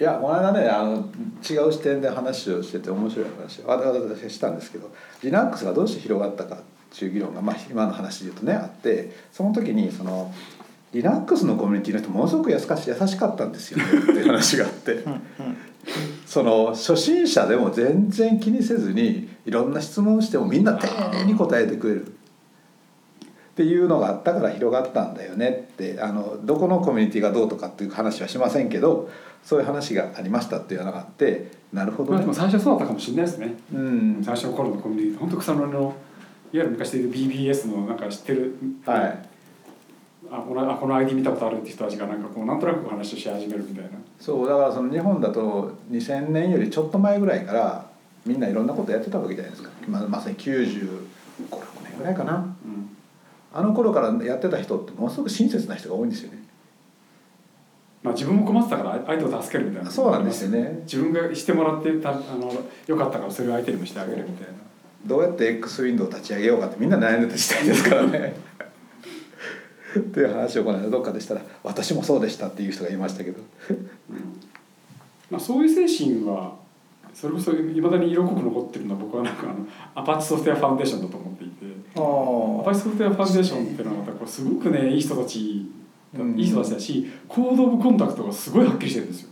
[0.00, 1.08] いやこの間ねあの
[1.48, 3.66] 違う視点で話をしてて面白い話を。
[3.66, 4.90] わざわざしたんですけど
[5.22, 6.58] Linux がどうして広がったかっ
[6.96, 10.32] ていう議論が、まあ、今の話で言うとねあってその時にその
[10.92, 15.04] Linux のコミュニティの人ものすごく優し優しかったんですよねっていう話があって。
[16.26, 22.06] その初心者でも全然気にせずにいろんな質問してもみんな丁寧に答えてくれる。
[22.06, 26.00] っていうのがあったから広がったんだよねって。
[26.00, 29.10] あのどこのコミュニティがどうとかっていう話はしませんけど
[29.42, 31.50] そういう話がありましたっていうのがあって。
[31.72, 32.10] なるほどね。
[32.10, 32.34] まあでも。
[32.34, 33.54] 最初そうだったかもしれないですね。
[33.74, 34.22] うん。
[34.24, 35.92] 最初の頃のコミュニティ本当草の根のいわ
[36.52, 39.28] ゆる昔でいう BBS のなんか知ってる、はい、
[40.30, 43.90] あこのあこの ID 見たことあるって人たちがなんかこうなんとなく話をし始めるみたいな。
[44.20, 47.86] そうだからその日本だと2000年よりちょっと前ぐらいから
[48.26, 50.68] みんないろんなことやってたわけじゃないですか、まあ、まさに95
[51.84, 52.36] 年ぐらいかな。
[52.36, 52.38] う
[52.68, 52.96] ん。
[53.52, 56.38] あの頃からやってた人ってものすごく親切な人が多いんですよね。
[58.02, 59.90] まあ自分も困ってたから相手を助けるみたいな。
[59.90, 60.80] そうなんですよね。
[60.84, 62.52] 自分がしてもらってたあの
[62.86, 64.58] よかったからそれを相手にもしてあげるみたいな。
[65.06, 68.34] どうやって X ウィンドウを立ち上げようかってみんな悩んでた時代ですからね
[69.98, 73.40] っていう話をこの間どっかでしたら「私もそうでした」っていう人がいましたけど。
[75.30, 76.56] まあ、そういう精神は
[77.12, 81.66] それこそいまだに色濃く残ってるのは僕はなんかあのアパッチソフトウェアファンデーションだと思っていて。
[81.94, 85.70] アパッチソフトウェアファンデーションっていうのはまたこうすごくねいい人たち
[86.16, 86.38] うん。
[86.38, 89.30] いい人たちだしコード・オブ・コンタクトがすごいはっきりしてるんですよ。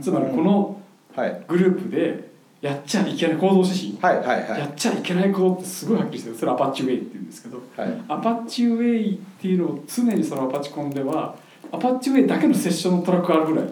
[0.00, 0.80] つまりこの
[1.14, 1.44] はい。
[1.48, 2.33] グループで
[2.64, 4.60] やっちゃいけない行動指針、はいはいはい。
[4.60, 6.36] やっちゃいけないことってすごいはっきりしてる。
[6.36, 8.04] それ Apache Way って言うんですけどはい。
[8.08, 11.36] Apache Way っていうのを常にその ApacheCon では
[11.70, 13.68] Apache Way だけのセッションのトラックがあるぐらい。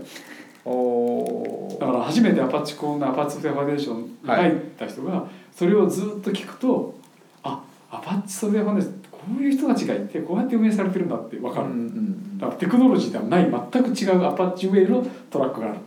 [0.65, 6.95] おだから初めて ApacheCon の Apache Software Foundation に入った人がそれをずっと聞くと
[7.43, 12.39] あ Apache Software Foundation こういう人たちがいてこうやって運営されてるんだって分かる、うんうん。
[12.39, 15.79] だからテクノロジーではない全く違う Apache Way のトラックがある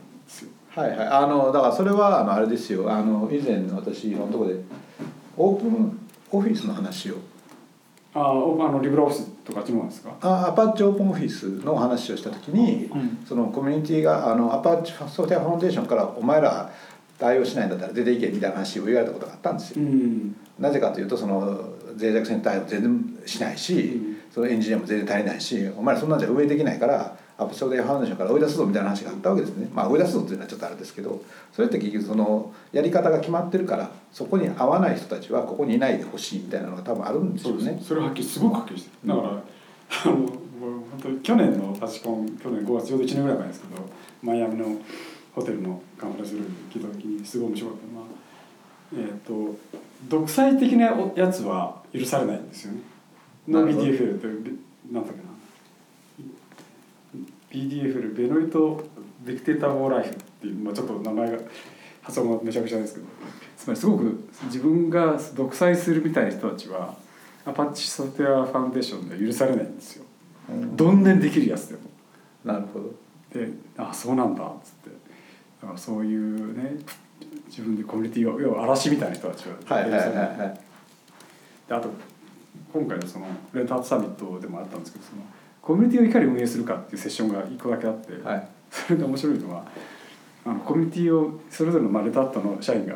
[0.76, 1.08] はいはい。
[1.08, 2.92] あのだからそれはあのあれですよ。
[2.92, 4.60] あの以前私いろんなところで
[5.38, 7.16] OpenOffice の話を。
[8.14, 8.34] あああ
[8.72, 10.16] の LibreOffice とかあっちの方なんですか？
[10.22, 13.26] あ Apache OpenOffice の話をした時に、うん。
[13.26, 16.72] そのコミュニティがあの Apache Software Foundation から「お前ら
[17.18, 19.82] 対応しないんだったら出ていけ」みたいな話を言われたことがあったんですよ。
[19.82, 20.36] うん。
[20.60, 21.40] なぜかというとその
[21.98, 24.18] 脆弱性に対応全然しないし、うん。
[24.32, 29.70] そのエンジニアも全然足りないしお前らそんなんじゃ運営できないから Apache Software Foundation から追い出すぞみたいな話があったわけですね。
[29.74, 31.22] まあ追い出すぞっていうのはちょっとあれですけど
[31.52, 37.88] それって結局そのやり方が決まってるからそこに合わない人たちはここにいないでほしいみたいなのが多分あるんですよねそうです。
[37.88, 39.28] それははっきりすごくはっきりしてるだから、
[40.06, 40.34] あの本
[41.02, 43.82] 当に去年のパチコン去年5月ちょうど1年ぐらい前ですけど
[44.24, 44.66] マイアミの
[45.34, 48.06] ホテルのカンファレンスルームに聞いた時にすごい面白かったのは
[48.94, 49.58] えっ、と
[50.08, 52.80] 独裁的なやつは許されないんですよね。
[53.48, 54.52] のなるほど BDFL って
[54.92, 55.25] なんだっけな
[57.56, 58.84] BDFL ベノイト・
[59.26, 61.38] ディクテーター・ウォー・ライフっていう、まあ、ちょっと名前が
[62.02, 63.06] 発音がめちゃくちゃですけど
[63.58, 66.96] つまりすごく自分が独裁するみたいな人たちは
[67.46, 70.06] アパッチソフトウェアファンデーションでは許されないんですよ
[70.50, 71.82] うんどんなにできるやつでも
[72.44, 72.94] なるほど。
[73.34, 74.90] であそうなんだっつって
[75.62, 76.76] だからそういうね
[77.48, 80.60] 自分でコミュニティを要は嵐みたいな人たちははいはいはいではい。
[81.70, 81.90] あと
[82.72, 85.24] 今回のそのレッドハットサミットでもあったんですけどその
[85.66, 88.48] コミュニティをいかに運営するかっていうセッションが1個だけあって、はい。
[88.70, 89.66] それで面白いのは
[90.46, 92.96] あのコミュニティをそれぞれのまあレッドハットの社員が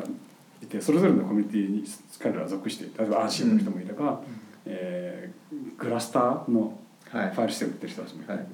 [0.62, 1.84] いてそれぞれのコミュニティに
[2.20, 4.20] 彼らは属して例えばアンシーの人もいれば、
[4.66, 6.78] えーグラスターの
[7.10, 7.30] はい。
[7.30, 8.46] ファイルシステム売ってる人たちもいて、はい。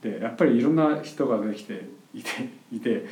[0.00, 2.30] でやっぱりいろんな人が出てきていて
[2.70, 3.06] いて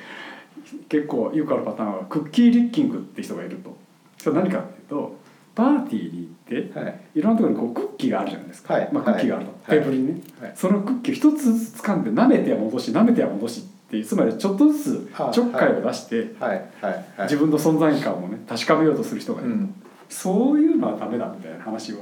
[0.88, 3.76] 結構よくあるパターンはクッキーリッキングって人がいると。
[4.18, 5.16] それは何かっていうと
[5.54, 7.00] パーティーに行って、はい。
[7.14, 8.88] い、ろんなところにこうクッキーがあるじゃないですか、はい。
[8.92, 9.78] まあ、クッキーがあると、はい。
[9.78, 10.52] テーブルにね、はい。
[10.54, 16.64] そのクッキーを一つずつ掴んで舐めては戻し舐めては戻しっていうつまりちょっとずつはいちょっかいを出して、はい。
[16.80, 16.92] はい。
[16.92, 17.04] はい。
[17.22, 19.74] 自分の存在感をね確かめようとする人がいる、うん。
[20.08, 21.92] そういうのはダメだみたいな話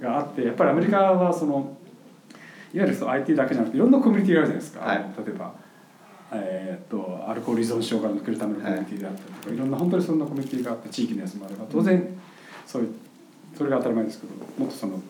[0.00, 1.76] があってやっぱりアメリカはその
[2.72, 4.98] いわゆるその IT だけじゃなくていろんなコミュニティがあるじゃないですか、はい。
[5.26, 5.54] 例えば、
[6.32, 12.18] えーっとアルコール依存症から抜けるためのコミュニティであったりとか、い、ろんな本当にそんなコミュニティがあって地域のやつもあれば当然
[12.66, 12.94] そういう
[13.60, 15.02] それが当たり前ですけどもっとその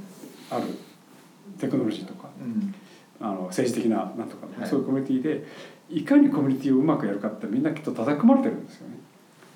[0.51, 0.65] ある
[1.61, 2.75] テクノロジーとかうん。
[3.21, 4.69] あの政治的ななんとか、はい。
[4.69, 5.47] そういうコミュニティで
[5.89, 8.95] いかにコミュニティをうまくやるかってみんなきっと叩き込まれてるんですよね。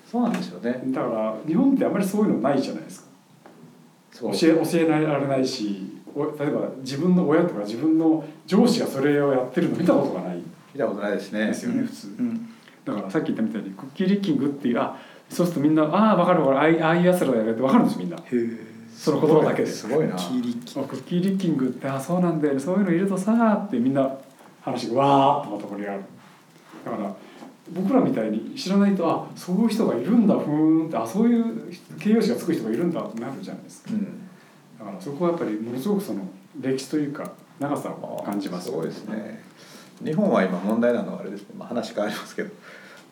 [0.09, 0.81] そうなんですよね。
[0.93, 3.07] だから日本ってあんまりそういうのないじゃないですか。
[4.21, 10.37] 教え教えられないしお例えば自分の親とか自分の上司がそれをやってるの見たことがない。
[10.73, 11.47] 見たことないですね。
[11.47, 12.07] ですよね、普通。
[12.07, 12.49] うん。
[12.85, 14.95] だからさっき言ったみたいにクッキーリッキングっていうあ
[15.27, 16.59] そうするとみんなああ分かる分かる。
[16.59, 18.17] ああいああいうやつらだよねって分かるんですみんな。
[18.17, 19.67] へえその言葉だけで。
[19.67, 20.15] すごいな。
[20.15, 22.59] キリキあクッキーリッキングってあそうなんだよね。
[22.59, 24.17] そういうのいるとさーってみんな
[24.61, 26.03] 話がわーっとまたこれがある。
[26.85, 27.15] だから
[27.73, 33.91] 僕らみたいに知らないとあそういう人がいるんだふーんってあそういう形容詞がつく人がいるんだってなるじゃないですか。
[33.91, 34.29] うん。
[34.79, 36.21] だからそこはやっぱりものすごくその
[36.61, 38.65] 歴史というか長さを感じます。
[38.65, 39.43] すごいですね。
[40.03, 42.51] 日本は今問題なのはあれですね、まあ、話変わりますけど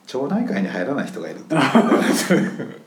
[0.06, 1.56] 町内会に入らない人がいるって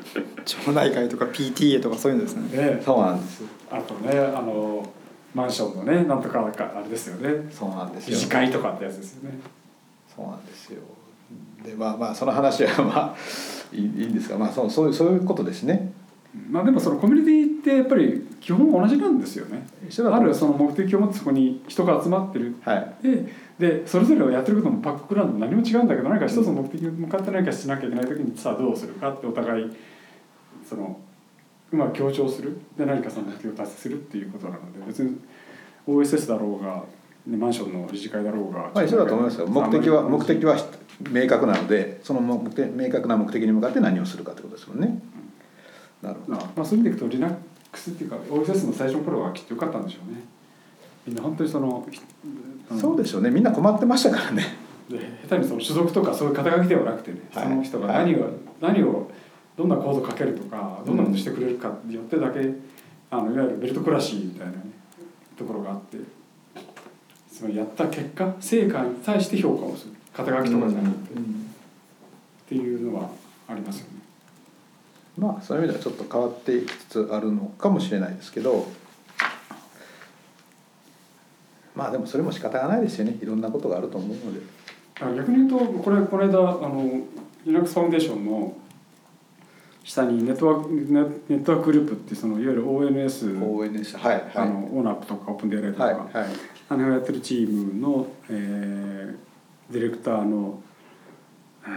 [0.44, 2.48] 町内会とか PTA とかそういうのですね。
[2.48, 3.42] でそうなんです。
[3.70, 4.86] あとねあの
[5.34, 7.46] マンションのねなんとかかあれですよね。
[7.50, 9.38] そうなんです理よ事会とかってやつですよね。
[10.14, 10.80] そうなんですよ。
[11.64, 13.16] でまあまあその話は まあ
[13.72, 15.92] いいいいんですがまあそうそういうそういうことですね。
[16.50, 19.66] まあでもそのコミュニティってやっぱり基本同じなんですよね。
[20.12, 22.54] あるその目的を持ってそこに人が集まってる。
[22.62, 22.94] はい。
[23.02, 29.76] ででそれぞれをやってることもバックグラウンドも何も違うんだけど何か一つの目的に向かって何かしなきゃいけない時にさあどうするかってお互い
[30.68, 30.98] その
[31.70, 32.56] うまく強調する。
[32.76, 35.16] で何かその目的を達成するっていうことなので別に
[35.86, 36.82] OSS だろうが、
[37.26, 39.46] ね、マンションの理事会だろうがまあ一緒だと思いますよ。
[39.46, 40.56] 目的は目的は
[41.10, 45.00] 明確なのでその目的明確な目的に向かって何をするかってことですもんね。
[46.02, 46.38] なるほど。
[46.38, 50.22] まあ、まあそういう意味でいくと Linux っていうか OSS の最初の頃はきっと良かったんでしょうね
[51.06, 51.86] みんな本当にその
[52.70, 53.30] あのそうでしょうね。
[53.30, 54.56] みんな困ってましたからね。
[54.88, 57.44] で下手にその種族とかそういう肩書きではなくてね、はい。
[57.44, 59.10] その人が何を、何を
[59.56, 62.40] どんなコードかけるとかどんなことしてくれるかによってだけ、
[63.10, 64.58] あのいわゆるベルトクラシーみたいな、ね、
[65.38, 65.98] ところがあって
[67.30, 71.16] つまりやった結果成果に対して評価をする肩書きとかじゃなくて、っ
[72.48, 73.10] ていうのは
[73.48, 74.00] ありますよね。
[75.16, 78.66] まあそういう意味ではちょっと変わっていきつつあるのかもしれないですけど
[81.74, 83.16] まあでもそれも仕方がないですよね。
[83.20, 84.40] いろんなことがあると思うので。
[85.00, 87.00] あ逆に言うとこれこの間あの
[87.44, 88.56] Linux ファウンデーションの
[89.82, 94.30] 下にネットワークネネットワークグループってそのいわゆる ONS、応援でしたはいはい。
[94.34, 96.36] あのオーナップとかオープンデーライトとか、はいはい。
[96.68, 99.16] あのやってるチームの、えー
[99.70, 100.62] ディレクターの
[101.66, 101.68] え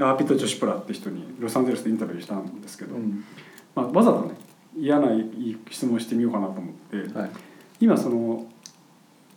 [0.00, 3.24] ーアーピット・ジョシプラって人にロサンゼルスでインタビューしたんですけど、うん。
[3.76, 4.34] まあ、わざとね
[4.76, 5.08] 嫌な
[5.70, 7.30] 質問してみようかなと思って、はい。
[7.80, 8.46] 今その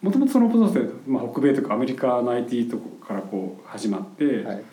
[0.02, 4.64] もともとそのオープンソースで、まあ、北米とかアメリカの IT とこからこう始まって、はい。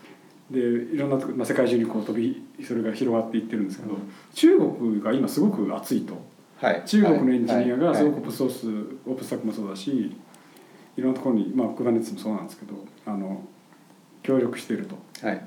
[0.50, 3.96] でいろんなとこ、まあ、世界中にこう飛びそれが広がっていってるんですけど、
[4.34, 6.14] 中国が今すごく熱いと。
[6.56, 6.82] はい。
[6.84, 8.66] 中国のエンジニアがすごくオーはいプンソース、
[9.06, 10.14] オープンスタックもそうだし
[10.96, 12.74] いろんなところにまあ Kubernetes もそうなんですけど
[13.06, 13.42] あの
[14.22, 14.96] 協力していると。
[15.26, 15.42] はい。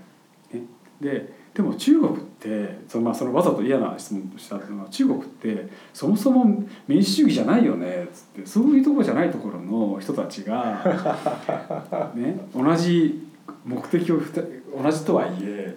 [0.52, 0.64] ね、
[1.00, 10.84] ででも中国ってその,、まあ、そのわざと嫌な質問をしたのは中国ってそもそも民主主義じゃないよねっつってそういうところじゃないところの人たちが、
[12.14, 13.28] ね、同じ
[13.66, 15.76] 目的をふた同じとはいえ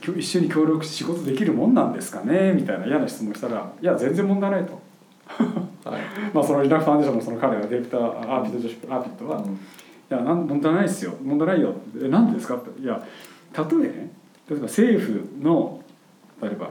[0.00, 4.82] 一緒に協力して仕事できるもんなんですかねみたいな嫌な質問をしたらいや全然問題ないと。
[5.88, 6.00] はい
[6.34, 9.44] まあその Linux Foundation のその彼がディレクターアーピット・ジョシュアーピットは、い
[10.08, 11.72] やなん問題ないですよ問題ないよ
[12.02, 13.00] えなんでですかっていや
[13.56, 15.80] 例えね例えば政府の
[16.42, 16.70] 例えば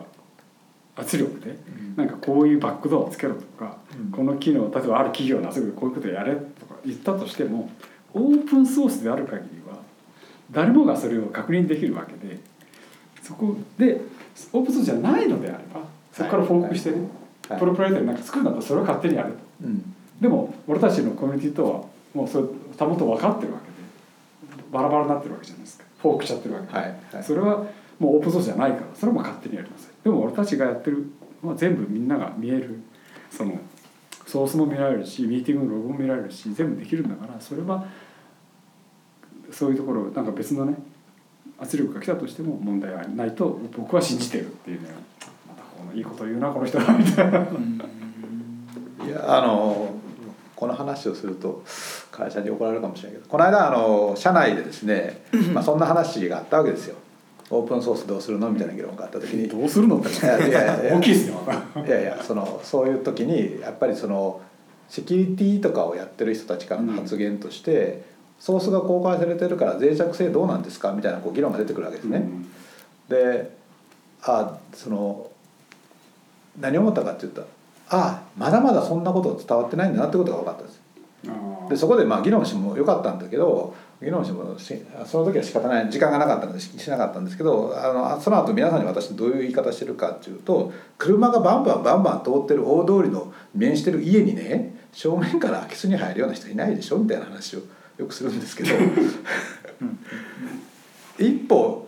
[0.95, 1.57] 圧力で
[1.95, 4.11] なんかこういうバックドアをつけろとか、うん。
[4.11, 7.69] この機能例えばある企業の圧力でこういうことやれとか言ったとしても
[8.13, 9.79] オープンソースである限りは
[10.51, 12.37] 誰もがそれを確認できるわけで
[13.23, 14.01] そこで
[14.51, 15.81] オープンソースじゃないのであれば
[16.11, 17.07] そこからフォークしてね、
[17.49, 17.59] はい。
[17.59, 19.37] プロプライターになんか作るんだったらそれを勝手にやれと。
[19.63, 19.95] うん。
[20.21, 21.83] でも俺たちのコミュニティとは
[22.13, 26.67] もうそれたもと分かってるわけでバラバラになってるわけじゃないですかフォークしちゃってるわけ。
[26.67, 27.23] で、はいはい。
[27.23, 27.65] それは
[27.99, 31.05] もうオープンソースじゃないからそれはもう勝手にやりなさいでも俺たちがやってる
[31.41, 32.81] のは全部みんなが見える
[33.31, 33.57] その
[34.25, 37.85] ソースも見られるしミーティングのログも見られるし全部できるんだからそれは
[39.51, 40.75] そういうところなんか別のね
[41.59, 44.89] 圧力が来たとしても問題はないと僕は信じてるっていうね
[45.47, 47.39] またこのいいこと言うなこの人はみたいな。
[49.05, 49.95] いやあの
[50.63, 51.61] この話をすると
[52.09, 56.95] 会社に怒られるかもしれないけどこの間あの社内でですね、まあ、そんな話があったわけですよ。
[57.49, 59.49] オープンソースどうするのみたいな議論があった時に。
[59.49, 61.41] どうするのって いやいやいや大きいですよ。
[61.85, 64.39] いやいやそのそういう時にやっぱりその
[64.87, 68.05] セキュリティとかをやってる人たちからの発言として、
[68.39, 72.25] ソースが公開されてるから脆弱性どうなんですかみたいなこう議論が出てくるわけですね。
[73.09, 73.51] で
[74.21, 75.29] あその
[76.57, 77.47] 何を思ったかって言ったら
[77.93, 80.81] あまだまだそんなこと伝わってないんだなってことが分かったんです。
[81.29, 84.73] あでそこでまあ議論してもよかったんだけど議論してもし
[85.05, 97.61] その時は仕方ない時間がなかったのでししなかったんですけどあのその後皆さんに私どういう言い方してるかっていうと車がバンバンバンバン通ってる大通りの面してる家にね正面から空き巣に入るような人いないでしょみたいな話を
[97.97, 98.69] よくするんですけど
[101.19, 101.87] 一歩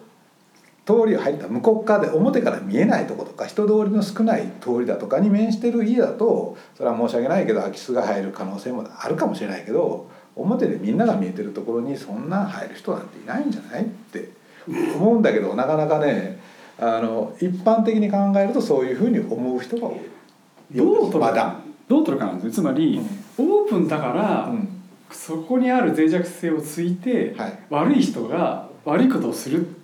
[0.86, 14.30] 通りを入った向こう側で表から見えないとことか人通りの少ない通りだとかに面してる家だとそれは申し訳ないけど空き巣が入る可能性もあるかもしれないけど表でみんなが見えてるところにそんな入る人なんていないんじゃないって
[14.68, 16.40] 思うんだけどなかなかね
[16.78, 20.16] あの一般的に考えるとそういうふうに思う人が多い。
[20.72, 23.00] どう取るか、どう取るかなんですねつまり、
[23.38, 24.68] オープンだから、うん。
[25.12, 27.60] そこにある脆弱性をついて、はい。
[27.70, 29.75] 悪い人が悪いことをする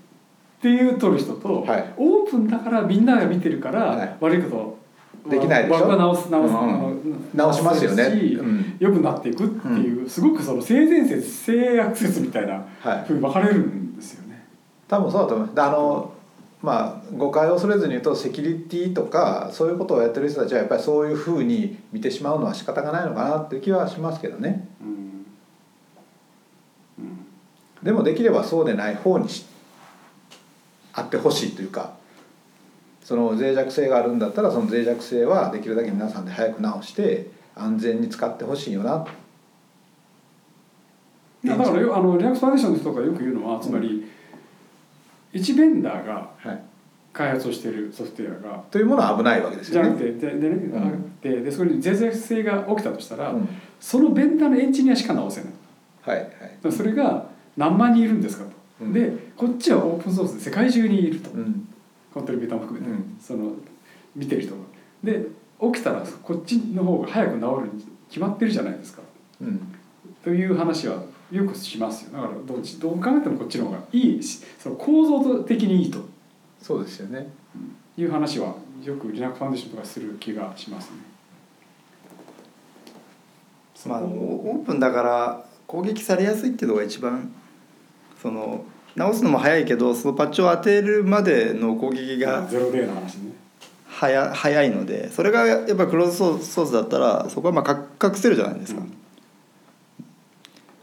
[0.62, 1.94] っていう取る人と、はい。
[1.98, 4.16] オープンだからみんなが見てるから、はい。
[4.20, 4.78] 悪いことを
[5.28, 5.88] できないでしょ？
[5.98, 7.30] 直す直す、うん。
[7.34, 8.04] 直しますよね。
[8.04, 8.76] うん。
[8.78, 13.06] 良くなっていくっていう、すごくその性善説性悪説みたいなはい。
[13.08, 14.46] ふうに分かれるんですよね。
[14.88, 15.56] 多分そうだと思います。
[15.56, 16.14] であの
[16.62, 24.68] まあ誤解を恐れずに言うとセキュリティとかそういうことをやってる人たちはやっぱりそういうふうに見てしまうのは仕方がないのかなっていう気はしますけどね。
[24.80, 25.26] うん。
[27.00, 27.26] うん。
[27.82, 29.48] でもできればそうでない方にし
[30.94, 31.94] あってほしいというか
[33.04, 39.06] その脆弱性があるんだったらその脆弱性はできるだけ皆さんで早く直して安全に使ってほしいよな。
[41.44, 44.08] だからよあのリナックスファンデーションの人がよく言うのはつまり、
[45.34, 46.64] 一ベンダーがはい、
[47.12, 49.94] 開発をしているソフトウェアがというものは危ないわけですじゃよね。
[49.94, 51.20] なくてででね、ん。
[51.20, 53.50] ででそこに脆弱性が起きたとしたら、うん。
[53.80, 55.54] そのベンダーのエンジニアしか直せない。
[56.04, 56.24] はいは
[56.70, 56.72] い。
[56.72, 57.26] それが
[57.58, 58.61] 何万人いるんですかと、うん
[58.92, 61.68] でこっちはオープンソースで世界中にいると、うん。
[62.14, 63.18] コントリビューターも含めて、うん。
[63.20, 63.52] その
[64.16, 64.62] 見てる人が。
[65.04, 65.26] で
[65.62, 69.02] 起きたらこっちの方が早く治るに決まってるじゃないですか。
[69.42, 69.74] うん。
[70.24, 72.12] という話はよくしますよ。
[72.14, 76.00] だからどっちどう考えてもこっちの方がいいしその構造的にいいと。
[76.60, 77.32] そうですよね。
[77.98, 80.98] いう話はよくリナックスファンデーションとかする気がしますね。
[83.88, 87.34] まあ、オープンだから攻撃されやすいっていうのが一番
[88.22, 88.64] その
[88.96, 93.32] 直すのも早いけどそのパッチを当てるまでの攻撃がゼロデーの話ね。
[93.88, 98.94] 早早いのでそれがやっぱクローズソースだったらそこはまあ隠隠せるじゃないですか、うん。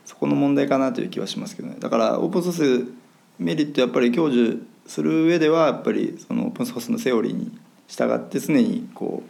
[0.06, 1.76] そこの問題かなという気はしますけどね。
[1.78, 2.52] だからオープンソー
[2.86, 2.92] ス
[3.38, 7.56] メリットやっぱり享受する上ではやっぱりそのオープンソースのセオリーに
[7.88, 9.22] 従って常にこ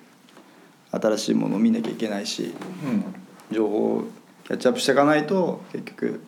[0.92, 3.04] う新しいものを見なきゃいけないしうん。
[3.50, 4.04] 情報を
[4.44, 6.20] キャッチアップしていかないと結局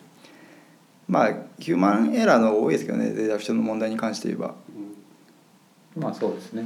[1.11, 4.55] まあヒューマンエラーの多いですけどねデータフィッションの問題に関して言えば。
[5.97, 6.63] まあそうですね。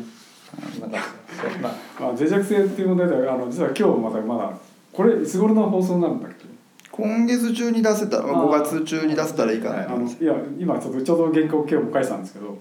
[0.79, 0.99] なんか
[1.41, 1.67] そんな
[1.99, 4.53] まあ 脆弱性っていう問題ではあの実は今日またまだ
[4.93, 6.45] これいつ頃の放送になるんだっけ？
[6.91, 12.57] 今月中に出せたら、まあ、あー5月中に出せたらいいかなあのと思いいや今ちょっとちょうど原稿今日も書いてたんですけど、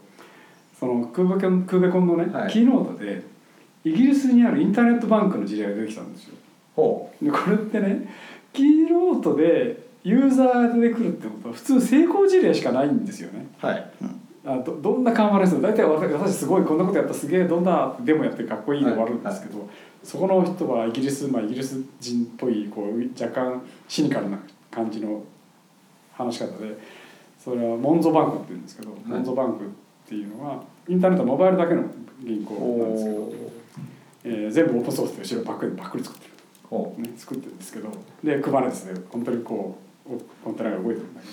[0.81, 3.23] そのクーベコンクーベコンのね、はいキーノートで
[3.85, 6.35] イギリスにあるインターネットバンクの事例が出てきたんですよ。
[6.75, 8.09] ほでこれってね
[8.55, 13.47] キーノートでユーザーが出てくるってことは普通成功事例しかないんですよね。
[13.63, 13.91] うはい。
[14.47, 19.67] あどどんなカンファレンス大体私私すごいこんなことやったすげえどんなデモやってかっこいいで終わるんですけど、
[20.03, 24.39] そこの人はイギリス、まあ、イギリス人っぽいこう若干シニカルな
[24.71, 25.23] 感じの
[26.13, 26.77] 話し方で
[27.43, 29.69] それはモンゾバンクっていうんですけど、モンゾバンクっ
[30.07, 31.85] ていうのはインターネットモバイルだけの
[32.23, 33.33] 銀行なんですけど、
[34.25, 36.33] えー全部オープンソースで後ろバックでバックリ作ってる、
[36.65, 37.91] ほね、作ってるんですけど
[38.23, 41.27] で Kubernetes で本当にこうコンテナが動いてるんだけ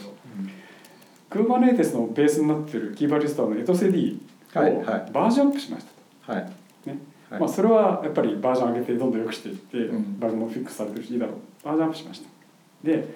[1.37, 1.43] ど。
[1.43, 4.21] Kubernetes のベースになってるキーバリストのエトセ D
[4.53, 5.85] をはいはいバージョンアップしまし
[6.25, 6.51] たと、はい。
[6.85, 6.99] ね。
[7.29, 7.39] はい。
[7.39, 10.19] まあ、それはやっぱりバージョン上げてどんどん良くしていって、うん。
[10.19, 11.35] バグもフィックスされてるしいいだろう。
[11.65, 12.27] バージョンアップしました。
[12.83, 13.15] で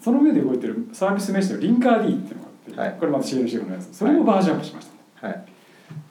[0.00, 2.96] その上で動いてるサービスメッシュのリンカー D っていうのがあって、はい。
[2.98, 3.96] これまた CNC のやつ。
[3.96, 4.88] それもバージョンアップしまし
[5.20, 5.44] た、はい。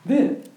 [0.05, 0.49] で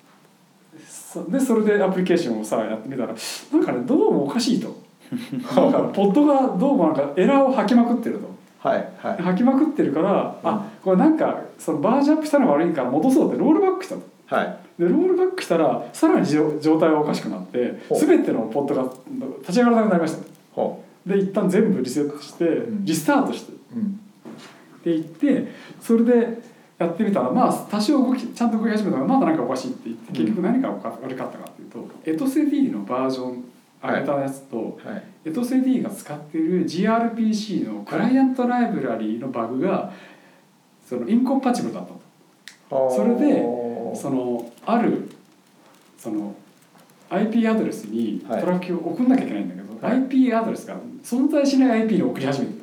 [0.89, 4.82] そでそれでアプリケーションをさやってみたらなんかねどうもおかしいと
[5.13, 8.69] なんかポッドがどうもなんかエラーを吐きまくってると。
[8.69, 9.23] はいはい。
[9.23, 14.03] 吐きまくってるから、あこれなんかそのバージョンアップしたのが悪いから戻そうってロールバックしたと。
[14.27, 14.59] はい。
[14.79, 18.91] でロールバックしたらさらに状状態がおかしくなって全てのポッドが
[19.41, 20.23] 立ち上がらなくなりました。
[20.53, 22.85] ほで一旦全部リセットしてん。
[22.85, 23.53] リスタートして。
[23.53, 23.83] ううん。
[23.83, 26.43] って言ってそれで
[26.79, 33.45] やってみたらまあ多少動きちゃんと動き始めたらまだなんかおかしいって言って結局何が悪かったかっていうとエトセ D のバージョン
[33.83, 35.29] 上げたやつと、はい。
[35.29, 39.93] エトセ D が使っている gRPC のクライアントライブラリーのバグが
[40.89, 41.93] そのインコンパチブルだった
[42.75, 42.91] と。
[42.91, 43.43] それで
[43.95, 45.11] そのある
[45.99, 46.35] その
[47.11, 48.47] IP アドレスにトはい。
[48.47, 49.97] ラフィックを送んなきゃいけないんだけど、はい。
[49.99, 52.59] IP アドレスが存在しない IP に送り始めてる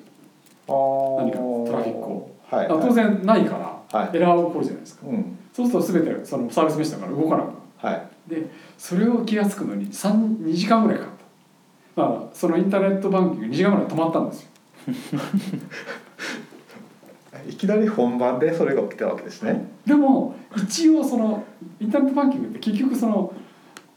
[0.68, 2.36] 何何かトラフィックを。
[2.50, 2.68] はい。
[2.68, 3.58] 当然ないか
[3.92, 4.18] ら、はい。
[4.18, 5.08] エラーが起こるじゃないですか。
[5.08, 5.38] うん。
[5.54, 7.58] そうすると全てそのサービスメッシュだから動かなくなる。
[7.78, 8.30] はい。
[8.30, 8.50] で
[8.80, 11.16] それを気が付くのに3 2時間ぐらいかかっ
[11.96, 12.02] た。
[12.02, 14.50] だからそのインターネットバンキング2時間ぐらい止まったんですよ。
[17.50, 19.70] いきなり本番でそれが起きたわけですね。
[19.86, 21.44] でも一応その
[21.80, 23.34] インターネットバンキングって結局その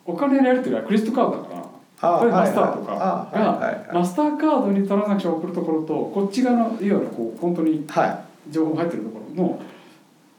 [0.04, 8.18] お金のやり取りはクレジットカードだからあ例えばマはいスターとかがマスターカードにトランザクションを送るところとこっち側のいわゆるこう本当にはい。
[8.50, 9.60] 情報が入ってるところの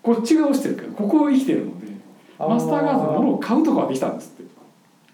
[0.01, 1.92] こっちが落ちてるけどここは生きてるので
[2.47, 4.53] マスターカードのものを買うとかはできたんですって。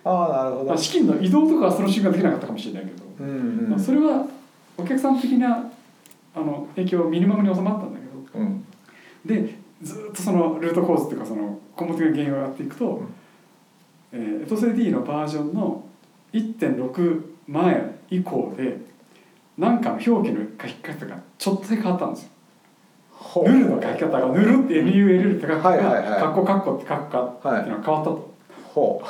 [0.04, 0.78] ああなるほど。
[0.78, 3.32] 資金の移動とかはその瞬間できなかったかもしれないけど、うんう
[3.68, 3.70] ん。
[3.70, 4.26] まあそれは
[4.78, 5.70] お客さん的な
[6.36, 8.40] あの影響はミニマムに収まったんだけど。
[8.40, 8.66] うん。
[9.26, 13.08] でずっとそのルートコーズっていうかその根本的な原因をやっていくと、うん。
[14.12, 15.84] えーエトセ D のバージョンの
[16.34, 18.78] 1.6前以降で
[19.58, 22.30] 何かの表記の書き方がちょっとだけ変わったんですよ。
[23.20, 26.20] ほヌルの書き方がヌルって NULL って書くか、はいはいはい。
[26.20, 28.34] カッコカッコって書くかっていうのが変わったと。
[28.74, 29.04] ほ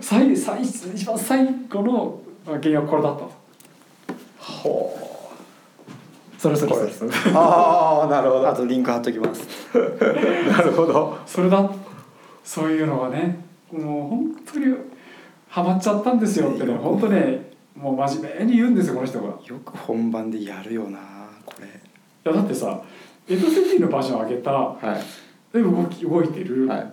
[0.00, 3.26] 最最一番最後の原因はこれだったと。
[3.26, 3.32] う。
[4.40, 4.98] ほ
[6.38, 6.90] それそれそれ。
[6.90, 7.10] それ。
[7.10, 8.48] うああなるほど。
[8.48, 9.46] あとリンク貼っときます。
[9.76, 11.18] なるほど。
[11.26, 11.70] それだ。
[12.42, 14.74] そういうのがねもう本当に
[15.48, 19.28] ハマっちゃったんですよってね本当ねもう真面目に言うんですよこの人が。
[19.46, 20.98] よく本番でやるよな
[21.44, 21.91] これ
[22.24, 22.82] いやだってさ
[23.28, 24.76] エトセ D のバージョンを上げたは
[25.52, 25.56] い。
[25.56, 26.92] で動き動いてる、はい。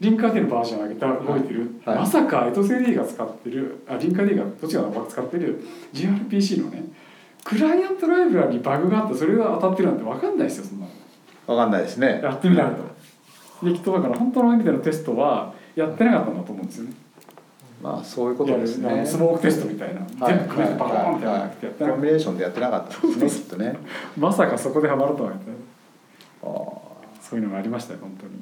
[0.00, 1.96] リンカー D のバージョンを上げた動いてる、はい。
[1.98, 5.62] まさかエトセ D が使ってるあリンカー D がどっちかが使ってる
[5.92, 6.84] gRPC のね
[7.44, 10.92] クライアントライブラリにバグがあってそれが当たってるなんて分かんないですよそんなの。
[11.46, 12.20] わかんないですね。
[12.22, 13.66] やってみないと。
[13.66, 16.92] できっとだから本当の意味でのテストはやってなかったんだと思うんですよね。
[17.82, 19.04] まあそういうことですね。
[19.06, 20.34] スモークテストみたいな、はい。
[20.34, 21.66] 全部組めてバコーンってやらなくて。
[21.66, 23.06] やってコンビネーションでやってなかった。
[23.06, 23.44] んですね。
[23.44, 23.78] きっとね。
[24.14, 25.54] たまさかそこでハマるとはみたいな
[26.42, 26.50] ああ
[27.20, 28.32] そういうのがありましたよ本当に。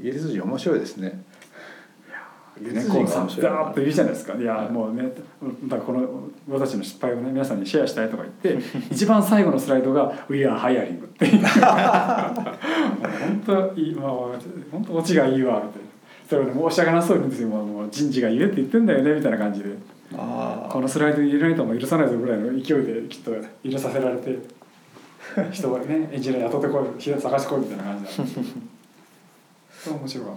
[0.00, 1.24] イギリス人面白いですね。
[2.60, 4.34] ねコンさんが面白いダーッと言うじゃないですか。
[4.34, 5.02] いやもうね
[5.64, 11.42] だからこの私の失敗をね皆さんにシェアしたいとか言って 一番最後のスライドが「We are hiring」っていう。
[11.46, 14.10] 本当いいまあ
[14.72, 15.87] 本当オチがいいわって
[16.28, 17.48] それをね申し訳なそうにですよ。
[17.48, 19.70] もう人事が言えって言ってんだよねみたいな感じで。
[20.16, 23.30] あこのスライドに入れないとも許さないぞぐらいの勢いできっと
[23.62, 24.38] 入れさせられて
[25.52, 28.24] 人がねエンジニア雇ってこい探してこいみたいな感じだ。
[29.92, 30.34] 面白いわ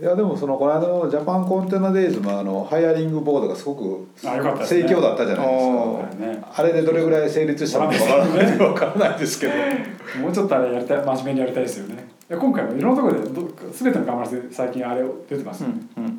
[0.00, 4.30] いやでもそのこの間のジャパンコンテナデイズのあのハイアリングボードがすごく盛
[4.84, 6.52] 況だったじゃないですか。
[6.56, 9.52] あれでどれぐらい成立したのかわからないわからないですけど。
[10.20, 12.08] もうちょっとあれやりたい真面目にやりたいですよね。
[12.28, 15.60] いや今回もいろんなところでど全てのカメラで最近あれを出てます。
[15.60, 16.12] ね、んうんうん。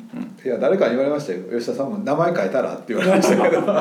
[0.44, 1.40] いや誰かに言われましたよ。
[1.52, 3.62] 吉田さんも名前変えたらって言われましたけど。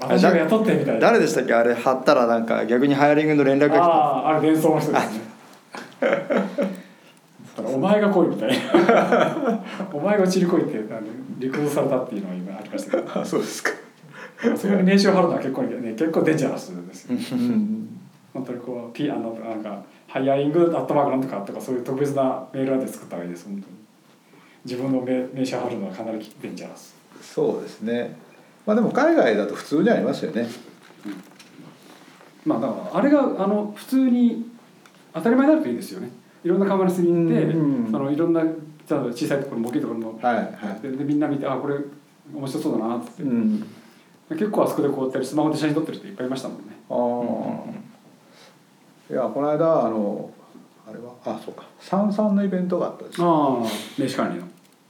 [0.00, 1.00] 私が雇ってみたいな。
[1.00, 1.52] 誰でしたっけ？
[1.52, 3.84] あれ貼ったらなんか逆にハイアリングの連絡が来た。
[3.84, 5.27] あああれ伝送の人ですね
[7.64, 9.64] お前が来いみたいな。
[9.92, 11.06] お前がうちに来いってあの
[11.38, 13.04] リクルートされたっていうのが今ありましたけど。
[13.20, 13.72] あそうですか。
[14.56, 17.88] そこに名刺を貼るのは結構ね結構デンジャラスですようん。
[18.32, 23.64] 本当にこうピあのなんかハイアリングアットマークなんとかとかそういう特別なメールアドレス作った方がいいです本当に。
[24.64, 28.16] 自分の名名刺を貼るのはかなりデンジャラスそうですね。
[28.64, 30.46] まあでも海外だと普通にありますよね。
[32.44, 34.50] まあだからあれがあの普通に
[35.12, 36.10] 当たり前になるといいですよね。
[36.44, 38.42] いろんなカメラスに行って、うんそのいろんな
[38.88, 40.42] 小さいところも大きいところも、はいは
[40.78, 40.82] い。
[40.82, 41.76] ででみんな見てあこれ
[42.32, 43.66] 面白そうだなって、うん。
[44.30, 46.64] 結構あそこでこうやったりスマホで写真撮ってる人いっぱいいましたもんね。
[46.90, 46.94] あ
[49.10, 50.30] あいやこの間あの
[50.86, 51.14] あれは？
[51.24, 51.64] あそうか。
[51.80, 53.62] Sansan のイベントがあったんですよ。
[53.62, 54.46] ああ名刺管理の。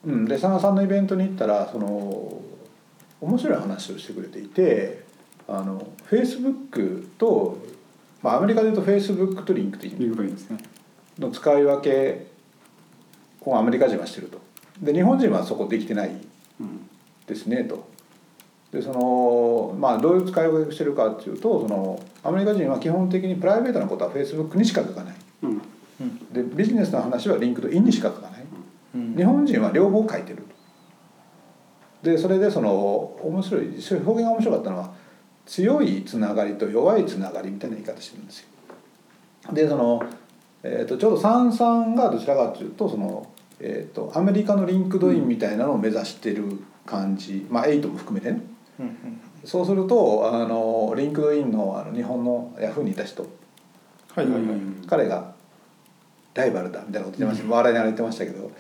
[0.07, 2.41] うん、で Sansan のイベントに行ったらその
[3.21, 5.03] 面白い話をしてくれていて
[5.49, 7.59] あのフェイスブックと、
[8.23, 10.59] まあ、アメリカでいうとフェイスブックと LinkedIn LinkedIn ですね。
[11.19, 12.27] の使い分け
[13.43, 14.41] をアメリカ人はしてると。
[14.81, 16.11] で日本人はそこできてない
[16.61, 16.89] うん。
[17.27, 17.89] ですねと。
[18.73, 25.15] でそのまあどういう使い分けをしてるかっていうとそのアメリカ人は基本的にプライベートなことはフェイスブックにしか書かない。
[25.43, 25.59] うん。
[26.33, 28.45] でビジネスの話は LinkedIn にしか書かない。
[28.95, 29.17] うん。
[29.17, 30.45] 日本人は両方書いてる。
[32.03, 32.71] でそれでその
[33.23, 34.93] 面白い表現が面白かったのは
[35.49, 38.49] 強いつながりと弱いつながりみたいな言い方してるんですよ。
[39.53, 40.03] でその、
[40.63, 43.27] えー、とちょうど Sansan がどちらかというとその、
[43.59, 46.45] えー、とアメリカの LinkedIn みたいなのを目指してる
[46.85, 48.43] 感じ、まあ8も含めてね。
[48.79, 53.23] うんうんそうするとあの LinkedIn のあの日本のヤフーにいた人。
[53.23, 54.45] はいはいはい。
[54.87, 55.33] 彼が
[56.35, 58.51] ライバルだみたいなこと言ってました、笑いながら言ってましたけど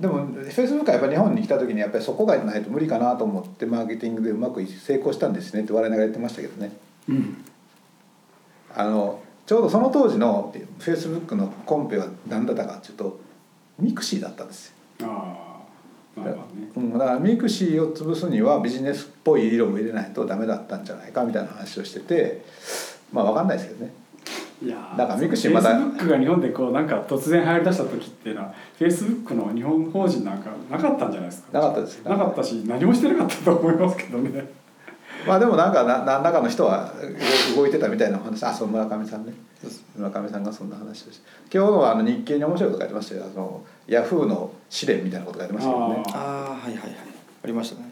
[0.00, 6.72] でもフェイスブックはやっぱり日本に来た時にやっぱりそこがないと無理かなと思ってマーケティングでうまく成功したんですねって笑いながら言ってましたけどね。
[7.08, 7.44] うん。
[8.74, 13.20] あのちょうどその当時のフェイスブックのコンペは何だったかっていうと
[13.78, 15.60] ミクシーだったんですよ、あ
[16.16, 16.34] あね。
[16.76, 22.44] うん、だからミクシーを潰すにはビジネスっぽい色を入れないとダメだったんじゃないかみたいな話をしてて
[23.12, 23.92] まあ分かんないですけどね
[24.64, 31.58] いやーなんかミクシーまたフェイスブックが日本でこうなんか突然流行りだした時っていうのはフェイスブックの日本法人なんかなかったんじゃないですか？
[31.58, 34.44] なかったですよなかったし何もしてなかったと思いますけどね。
[35.26, 36.92] まあでもなんかな何らかの人は
[37.54, 39.32] 動動いてたみたいな話あそう村上さんね。
[39.96, 43.22] 村上さんがそんな話をして今日のあの日経に面白いこと書いてましたよ。
[43.34, 46.02] あのヤフーの試練みたいなこと書いてましたけどね。
[46.08, 46.90] あああはいはいはい。
[47.44, 47.88] ありましたね。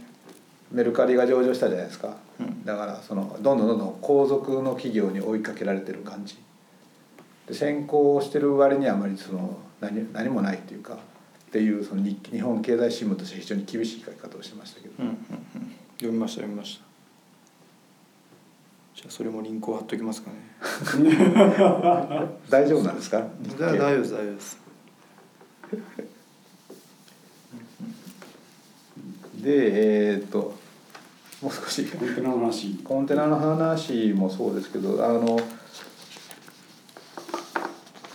[0.70, 2.08] メルカリが上場したじゃないですか、
[2.40, 2.64] うん。
[2.64, 6.38] だからそのどんどんどんどん後続の企業に追いかけられてる感じ
[7.46, 10.98] で先行してる割にはあまりその何何もないっていうかっ
[11.52, 15.18] ていうその日日本経済新聞として非常に厳しい書き方をしてましたけど、うんうんうん。
[15.98, 16.84] 読みました読みました。
[18.94, 20.36] じゃあそれもリンクを貼っときますかね。
[22.48, 23.26] 大丈夫なんですか？
[23.58, 24.58] 大丈夫です大丈夫です。
[29.42, 30.54] でえーっと
[31.42, 31.84] もう少し。
[31.86, 32.74] コンテナの話。
[32.84, 35.38] コンテナの話もそうですけどあの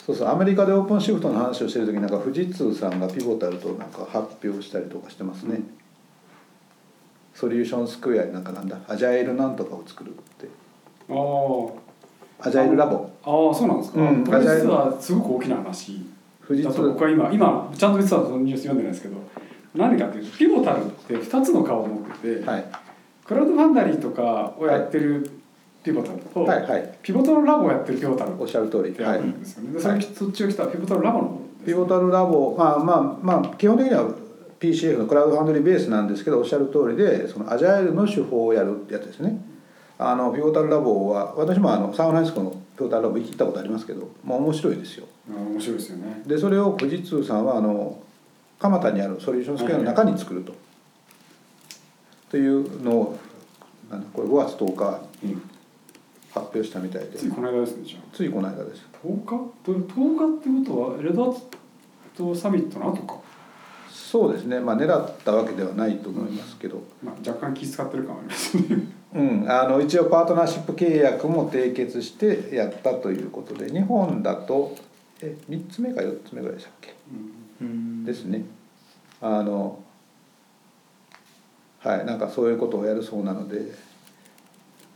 [0.07, 5.59] そうそうアメリカでオープンシフトの話をしてる時なんか富士通さんがピボタルとなんか発表したりとかしてますね、
[7.33, 8.79] ソリューションスクエアになんかなんだ？
[8.87, 10.47] アジャイルなんとかを作るって。
[11.09, 13.09] ああアジャイルラボ。
[13.21, 16.05] ああそうなんですか、うんこれ実はすごく大きな話。
[16.47, 19.17] 富士だと僕通は今今ちゃんと実はそのニュース読んでないですけど
[19.75, 22.65] 何かっていうとピボタルって2つの顔を持ってて、はい。
[23.25, 25.36] クラウドファンダリーとかをやってる
[25.87, 26.97] ピボタルと、はいはい。
[27.01, 29.03] ピボタルラボをやってるピボタルっおっしゃる通り。
[29.03, 29.19] はい。
[29.19, 30.03] るんですよね、でそれはい。
[30.03, 34.09] そっちを来たピボタルラボのピボタルラボまあまあまあ基本的には
[34.59, 39.39] PCF のクラウドファンドリーベースなんですけどおっしゃる通りでそのアジャイルの手法をやるってやつですね。
[39.99, 45.05] あのピボタルラボは私もあのサウナハイスコのピボタルラボ行ったことありますけど、まあ、面白いですよ。
[45.31, 46.23] あ面白いですよね。
[46.25, 48.01] でそれを富士通さんはあの
[48.59, 50.53] 蒲田にあるソリューションスクエアの中に作ると、
[52.29, 53.19] というのを
[54.13, 55.37] これ5月10日に
[56.33, 57.17] 発表したみたいで。
[57.17, 58.85] ついこの間ですねじゃついこの間です。
[58.93, 59.25] あ10日
[59.63, 61.33] と10日ってことはレド
[62.35, 63.19] サミットの後か、
[63.91, 64.59] そうですね。
[64.59, 68.63] まあ狙ったわけではないと思いますけど、まあ、若干気使ってる感はありますね。
[69.13, 74.75] うん、あの一応パートナーシップ契約も締結してやったということで日本だと
[75.21, 76.95] え3つ目か4つ目ぐらいでしたっけ？
[77.61, 78.03] うん。
[78.05, 78.45] ですね。
[79.21, 79.79] あの
[81.79, 82.05] はい。
[82.05, 83.71] なんかそういうことをやるそうなので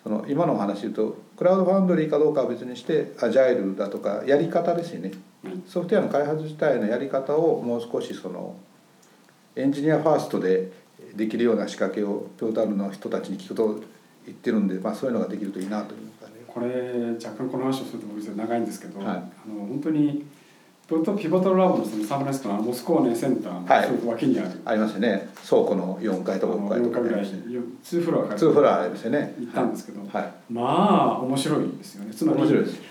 [0.04, 5.12] その今のお話で言うとクラウドファンドリーかどうかは別にしてアジャイルだとかやり方ですよね。
[5.44, 5.64] うん。
[5.68, 8.56] ソフトウェアの開発自体のやり方をもう少しその
[9.56, 10.72] エンジニアファーストで
[11.16, 13.80] できるような仕掛けをピョータルの人たちに聞くと
[14.26, 16.10] 言ってるんで、まあ、そういうのができるといいなという。
[16.20, 19.08] かねこれ若干この話をすると僕長いんですけど、はい。
[19.08, 20.26] あの本当に
[20.92, 23.92] ピボタピボタルラボのそのサンフランシスコのあのモスコーネセンターはい。
[24.04, 25.30] の脇にある、ありますよね。
[25.48, 29.34] 倉庫の4階とか5階と4か回ぐらい2 2フロアからフロアありますよね。
[29.40, 30.34] 行ったんですけど、はい。
[30.50, 30.62] ま
[31.18, 32.14] あ面白いですよね。
[32.14, 32.82] つまり面白いです。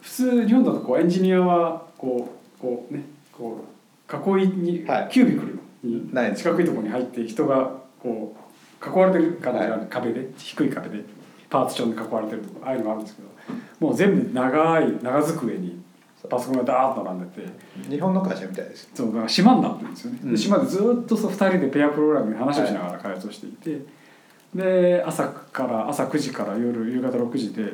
[0.00, 3.64] 普通日本だとこうエンジニアはこうこうねこ
[4.08, 5.08] う囲いに、はい。
[5.08, 6.30] キュービクルにない。
[6.30, 7.70] です四角いところに入って人が
[8.02, 8.34] こ
[8.82, 11.04] う囲われてる感じがある、壁で低い壁で
[11.48, 13.28] パーツションで囲われてるとこああいうのがあるんですけど
[13.78, 15.80] もう全部長い長机に
[16.28, 17.48] パソコンがダーッと並んでて。
[17.90, 18.90] 日本の会社みたいです。
[18.94, 20.30] そうだから島になってるんですよね、うん。
[20.32, 23.80] で島でずっとそう2人でペアプログラムで話をしながら開発をしていて、
[24.54, 27.72] で朝から朝9時から夜夕方6時で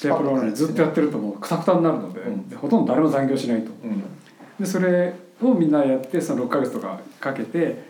[0.00, 2.48] ペアプログラムずっとやってるともうクタクタになるので,、うん。
[2.48, 3.70] でほとんど誰も残業しないと。
[3.84, 4.02] うん。
[4.58, 7.82] でそれをみんなやってその6ヶ月とかかけて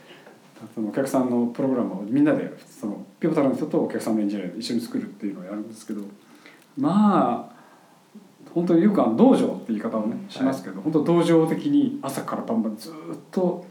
[0.75, 6.03] そのお客さんのプログラムをみんなでそのピボタルの人とお客さんのエンジニアで一緒に作るっていうのをやるんですけど。
[6.79, 7.50] まあ
[8.55, 12.93] 本当によくあの道場って言い方をねしますけど、本当道場的に朝から晩までずっ
[13.31, 13.65] と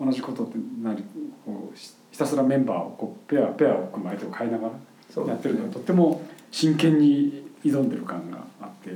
[0.00, 1.04] 同じことってなり
[1.44, 8.90] こうひひたすらメンバーをこうペアペアを組む相手を変えながらやってるのがとっても真剣に挑んでる感があって。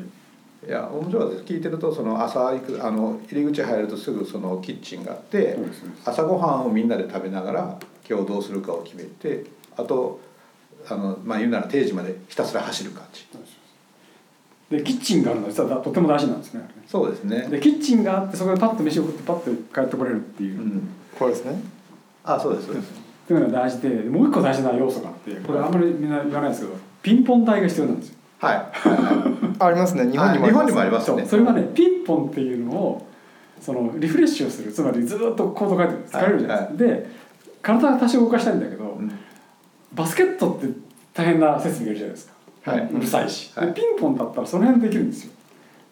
[0.66, 1.44] いや面白いです。
[1.44, 5.58] 聞いてるとその朝行くあの入り口入るとすぐそのキッチンがあって
[6.06, 7.78] 朝ごはんをみんなで食べながら
[8.08, 9.44] 今日どうするかを決めて
[9.76, 10.20] あと
[10.88, 13.26] あのまあ言うなら定時までひたすら走る感じ
[14.76, 16.68] でキッチンがあるのは実はとても大事なんですね。
[16.86, 17.48] そうですね。
[17.48, 20.60] でキッチンがあってそこでパッと飯を食ってパッと帰ってこれるっていう。
[20.60, 20.88] う、っん。
[21.18, 21.62] これですね。
[22.24, 22.66] あそうです。
[22.66, 28.16] そうですていうのが大事でもう一個大事な要素があってこれあんまりみんな言わないですけどピンポン台が必要なんですよ。
[28.38, 28.56] はい。
[28.56, 28.66] はい。
[28.66, 30.10] はいありますね。
[30.10, 31.18] 日本にもあ日本にもありますね。
[31.20, 31.28] そう。
[31.28, 33.06] それはねピンポンっていうのを
[33.60, 37.10] そのリフレッシュをするつまりずっとコード書いて疲れるじゃないですか、で
[37.62, 39.10] 体は多少動かしたいんだけど、うん。
[39.92, 40.66] バスケットって
[41.14, 42.33] 大変な設備がいるじゃないですか、
[42.64, 42.88] はい。
[42.92, 43.66] うるさいし、はい。
[43.68, 45.32] でピンポンだったらその辺できるんですよ。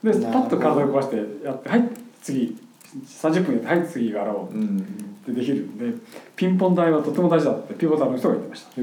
[0.04, 1.88] でパッと体を動かしてやってはい
[2.20, 2.58] 次
[3.06, 4.78] 30分やってはい次やろううん。
[5.22, 5.98] ってできるんで
[6.34, 8.80] ピンポン台はとても大事だってピボターの人が言ってました。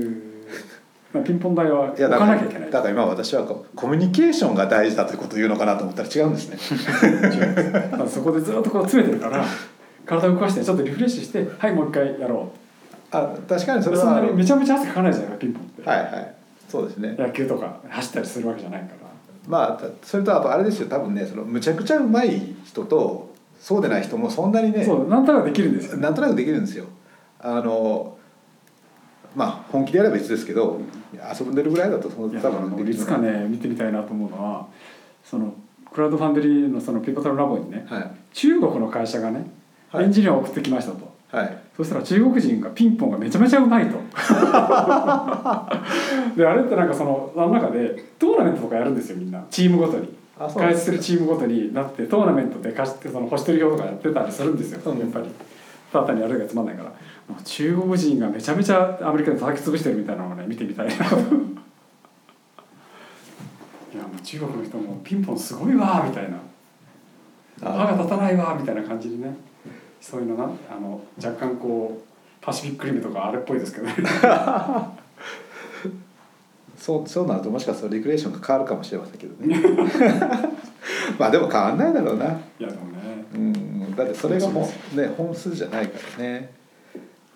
[1.11, 2.71] まあピンポン台は置いやだかなきゃいけない。
[2.71, 7.71] だから今私はこうコミュニケーションが大事だということを言うのかなと思ったら違うんですね。
[7.71, 9.43] だからそこでずっとこう詰めてるから
[10.05, 12.51] 体を動かしてちょっとリフレッシュしてはいもう一回やろ
[13.11, 14.03] あ確かにうそれは。
[14.03, 16.35] そんなにめちゃめちゃ汗かかないじゃないかピンポンって、はいはい
[16.69, 17.15] そうですね。
[17.17, 19.09] 野球とか走ったりするわけじゃないから。
[19.47, 20.87] まあたそれとあとあれですよ。
[20.87, 25.97] 多分ねそのむちゃくちゃうまい人とそうでない人もそんなにねそうなんとなくできるんですよ。
[25.97, 26.85] なんとなくできるんですよ。
[27.39, 28.17] あの
[29.35, 30.79] まあ本気でやれば別ですけど
[31.13, 34.67] 遊んでるぐらいだとその多分俺いつかね見てみたいなと思うのは
[35.23, 35.53] その
[35.91, 38.11] クラウドファンデリーのそのピボタルラボにねはい。
[38.33, 39.49] 中国の会社がね
[39.89, 40.05] はい。
[40.05, 43.91] エンジニアを送ってきましたと、はいそしたら中国人がピンポンがめちゃめちゃうまいと。
[46.35, 49.41] であれってなんかそのあの中でトーナメントとかやるんですよみんな。
[49.49, 50.13] チームごとに。
[50.37, 54.99] 開発するチームごとになってトーナメントで貸してその星取り表とかやってたりするんですよ、うん。
[54.99, 55.25] やっぱり。
[55.93, 56.89] ただ単にやるだけがつまんないから。
[56.89, 56.95] も
[57.39, 61.17] う中国人がめちゃめちゃアメリカで叩き潰してるみたいなのをね見てみたいな いやも
[64.17, 66.37] う中国の人もピンポンすごいわみたいな。
[67.61, 69.33] 歯が立たないわみたいな感じにね
[70.01, 72.09] そういうのなあの若干こう
[72.41, 73.95] パシフィックリムとかあれっぽいですけどね。
[76.77, 79.61] そうそうなるともしかしたらリクレーションが変わるかもしれませんけどね。
[81.19, 82.25] まあでも変わんないだろうな。
[82.25, 82.29] い
[82.59, 83.25] やでもね。
[83.33, 83.95] うん。
[83.95, 86.53] だってそれがもうね本数じゃないからね。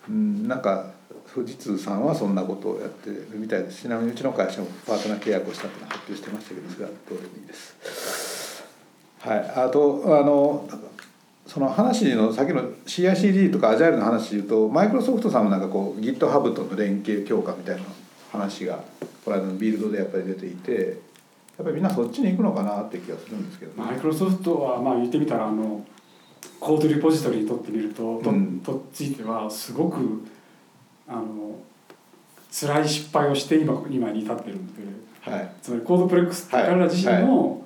[0.07, 0.47] うん。
[0.47, 0.91] なんか
[1.34, 3.82] 富士通さんはそんなことをやってるみたいです。
[3.82, 8.64] ちなみにうちの会社もパートナー契約をしたって発表してましたけどそれはどうでもいいです。
[9.20, 9.39] はい。
[9.55, 10.68] あとあの
[11.45, 17.83] その話のさっきの CICD とかアジャイルの話で言うとマイクロソフトさんもなんかこう GitHub との連携強化みたいな
[18.31, 18.79] 話が
[19.25, 20.71] この間のビルドでやっぱり出ていて
[21.57, 23.91] やっぱりみんなそっちに行くのかなって気がするんですけどね。
[23.91, 25.85] マイクロソフトはまあ言ってみたらあの
[26.59, 28.59] コードリポジトリにとってみるとと,、うん。
[28.61, 30.23] とついてはすごく
[31.07, 31.59] あの
[32.51, 35.51] 辛い失敗をして今今に至ってるのではい。
[35.61, 37.62] つまりコードプレックスってはい彼ら自身も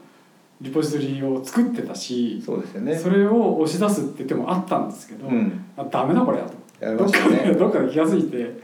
[0.60, 2.95] リポジトリを作ってたし、そうですよね。
[2.95, 5.66] それを押し出すって手もあったんですけど、うん。
[5.78, 6.53] あダメだこれやと。
[6.86, 8.60] やりどっかでどっかで気が付いて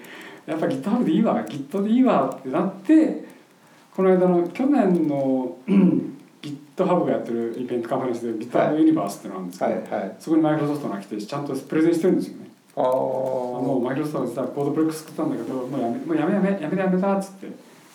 [0.45, 3.25] やっぱ GitHub でいいわ Git でいいわってなって
[3.95, 10.01] この間の去年のうん GitHub がやってるイベントカンファレンスで GitHub ユニバースってのがあるんですけど、はい。
[10.01, 10.15] はい。
[10.19, 12.49] そこにマイクロソフトが来てちゃんとプレゼンしてるんですよね。
[12.75, 17.51] ああもうマイクロソフトが実はコードプレックス作ったんだけどもうやめもうやめやめやめだやめだっつってや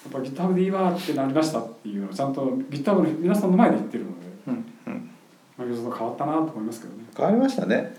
[0.09, 5.11] っぱ GitHub でいいわってなりましたっていうのをちゃんと GitHub の皆さんの前で言ってるのでうんうん。
[5.57, 7.05] マイクロソフト変わったなと思いますけどね。
[7.17, 7.97] 変わりましたね。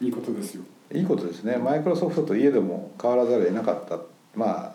[0.00, 0.64] いいことですよ。
[0.92, 1.56] いいことですね。
[1.56, 3.98] マイクロソフトといえども変わらざるを得なかった。
[4.34, 4.74] まあ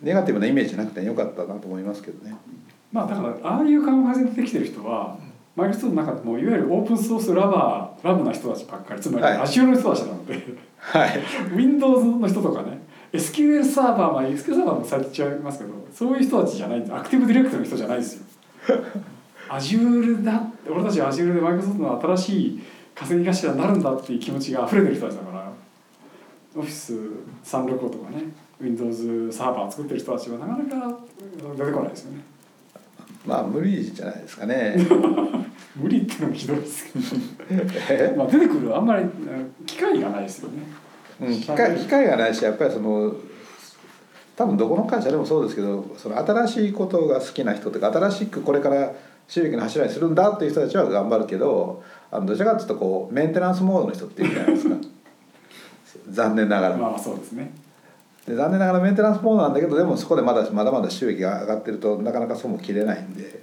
[0.00, 2.34] ネガティブなイメージなくてよかったなと思いますけどね。
[2.92, 5.18] まあだからああいうカンファレンスできてる人は
[5.56, 9.38] マイクロソフトの中でもいわゆるオープンソースラバーラブな人たちばっかりつまりはい。
[9.38, 10.42] Azure の人たちなので、
[10.78, 11.20] はい。
[11.54, 12.79] Windows の人とかね
[13.12, 16.94] SQL サーバーまあ SQL サーバーもされちゃいますけどそういう人たちじゃないんです。
[16.94, 18.24] アクティブディレクトの人じゃないですよ。
[19.48, 22.62] Azure だ俺たちは Azure でマイクロソフトの新しい
[22.94, 25.52] 稼ぎ頭になるんだっていう気持ちが溢れてる人たちだから。
[26.56, 26.94] オフィス
[27.44, 28.24] 365とかね
[28.60, 30.98] Windows サーバー作ってる人たちはなかなか
[31.56, 32.24] 出てこないですよね。
[33.26, 34.76] まあ無理じゃないですかね。
[35.76, 37.04] 無理っていうのもひどいですけど
[37.88, 38.14] え？
[38.16, 39.10] まあ出てくるあんまりうん
[39.64, 40.58] 機会がないですよね
[41.20, 41.40] うん。
[41.40, 43.14] 機会機会がないしやっぱりその
[44.36, 48.92] 多分どこの会社でもそうですけどその新しいことが好きな人とか新しくこれから
[49.28, 54.76] 収益の柱にするんだっていう人たちは頑張るけどあのどちらかというとこうメンテナンスモードの人っているじゃないですか。
[56.08, 56.76] 残念ながら。
[56.76, 57.52] まあそうですね。
[58.26, 63.42] で残念ながらメンテナンスモードなんだけどでもそこでまだまだまだ収益が上がってるとなかなかそうも切れないんで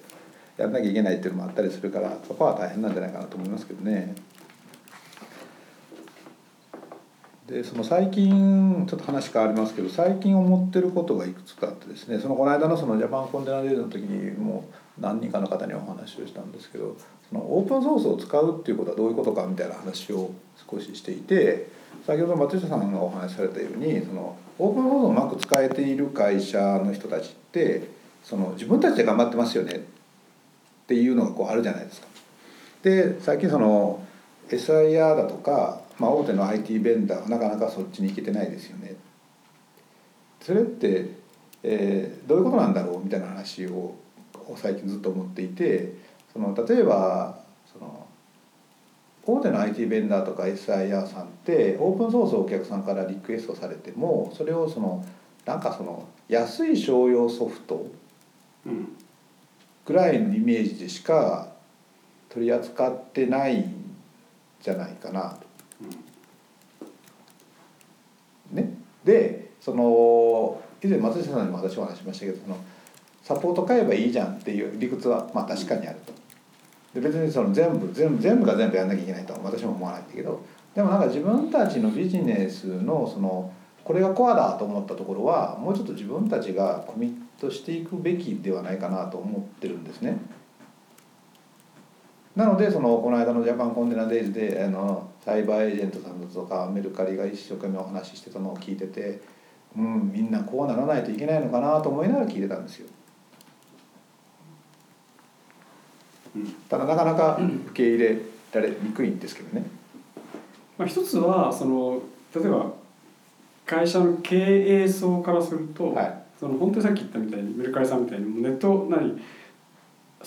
[0.57, 4.15] やんなきゃいけないっていうのもあったりするからそこは大変なんじゃないかなと思いますけどね
[7.47, 14.65] でその最近ちょっと話変わりますけど最近思ってることがいくつかあってですねそのこの間のそのジャパンコンテナデーの時にも
[14.97, 16.97] う何人かの方にお話をしたんですけど
[17.29, 20.31] そのオープンソースを使うっていうことはどういうことかみたいな話を
[20.69, 21.69] 少ししていて
[22.05, 27.89] 先ほど松下さんがお話しされたようにそのオープンソースをうまく使えている会社の人たちって
[28.25, 29.79] その自分たちで頑張ってますよねっ
[30.87, 32.07] ていうのがこうあるじゃないですか。
[32.83, 34.05] で最近その
[34.49, 38.95] SIR だとかまあ、大手の IT ベンダーはなかなかそっちに行けてないですよね。
[40.41, 41.09] それって、
[41.63, 43.95] えー、どういうことなんだろうみたいな話を
[44.55, 45.95] 最近ずっと思っていて
[46.31, 47.39] その例えば
[47.71, 48.07] その
[49.25, 55.05] 大手の IT ベンダーとか SIR さんってオープンソースをお客さんからリクエストされてもそれをその
[55.45, 57.87] なんかその安い商用ソフト
[59.85, 61.49] ぐらいのイメージでしか
[62.29, 63.95] 取り扱ってないん
[64.61, 65.46] じゃないかなと。
[68.51, 68.73] ね、
[69.03, 72.57] でその以前松下さんにも私お話しましたけどその
[73.23, 76.13] サポート買えばいいじゃんっていう理屈はまあ確かにあると。
[76.93, 80.41] で別にその全部全部全部が全部やんなきゃいけないとは私も思わないんだけど
[80.73, 83.51] でもなんか自分たちのビジネスのその
[83.83, 90.17] これがコアだと思ったところはもうちょっと自分たちがコミットしていくべきではないかなと思ってるんですね。
[92.37, 99.19] なのでそのこの間のジャパンコンテナデイズであのサイバーエージェントさんだとかメルカリが一生懸命お話ししてたのを聞いてて
[99.75, 102.87] うんみんなこうならないといけないのかなと思いながら聞いてたんですよ。
[106.69, 107.39] ただなかなか
[107.71, 108.17] 受け入れ
[108.53, 109.65] られにくいんですけどね。
[110.77, 112.03] まあ、一つはその
[112.35, 112.71] 例えば
[113.65, 119.19] 会社の経営層からすると、はい、その本当にさっき言ったみたいにメルカリさんみたいにネット何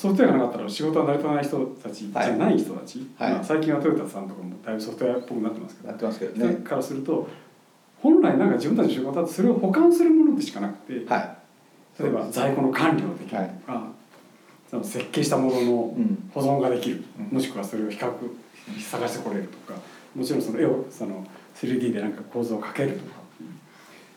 [0.01, 3.33] ソフトウェアがなかったら仕事は成り立たない人たちじゃない人たち、はい。
[3.35, 5.89] まあ、最近はトヨタさんとかもだいぶソフトウェアっぽくなってますけど。
[5.89, 6.55] なってますけどね。
[6.65, 7.29] からすると
[8.01, 13.83] 本来なんか自分たちの仕事はそれを保管するものでしかなくて、はい、例えば在庫の管理をできるとか、はい、
[14.71, 15.95] その設計したものの
[16.33, 18.11] 保存ができる、うん、もしくはそれを比較
[18.81, 19.79] 探してこれるとか。
[20.17, 23.21] もちろんその絵をその 3D でなんか構造をかけるとか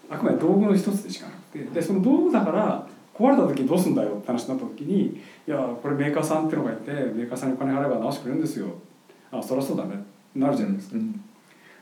[0.09, 1.63] あくまで道具の一つでしかなくて。
[1.65, 8.68] でその道具だから壊れた時にどうすんだよって話になった時に「いやこれメーカーさんっていうのがいてメーカーさんにお金払えば直してくれるんですよ」
[9.32, 10.03] あそりゃそうだね。
[10.36, 10.95] なるじゃないですか。
[10.97, 11.22] うん、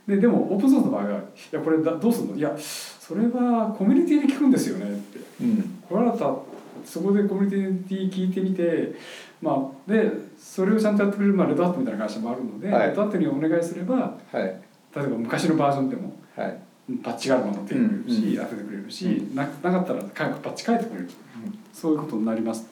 [0.07, 4.91] ででもオープンソースの場合は「いやこれだどうすんの?」いやそれはコミュニティに聞くんですよね。
[4.91, 6.35] って、うん、壊れた
[6.85, 8.95] そこでコミュニティ聞いてみて
[9.41, 13.95] まあでそれをちゃんとやってくれる、まあ、レッドハットみたいな会社もあるので、はい、レッドハットにお願いすれば、
[14.31, 14.51] はい、例
[14.95, 16.57] えば昔のバージョンでも、はい、
[16.97, 21.09] パッチがあるものを手にくれるし、当ててくれるし、ななかったら早くパッチ書いてくれる、
[21.73, 22.67] そういうことになります。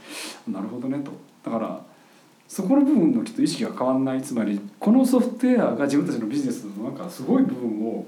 [0.47, 1.11] なるほどねと。
[1.43, 1.81] だから
[2.47, 4.21] そこの部分のきっと意識が変わらない。
[4.21, 8.05] つまりこのソフトウェアが自分たちのビジネスのなんかすごい部分を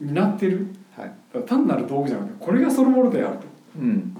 [0.00, 0.66] 担ってる、
[0.96, 1.12] はい、
[1.46, 3.44] 単なる道具じゃなくてこれがそのものであると、
[3.78, 4.16] うん、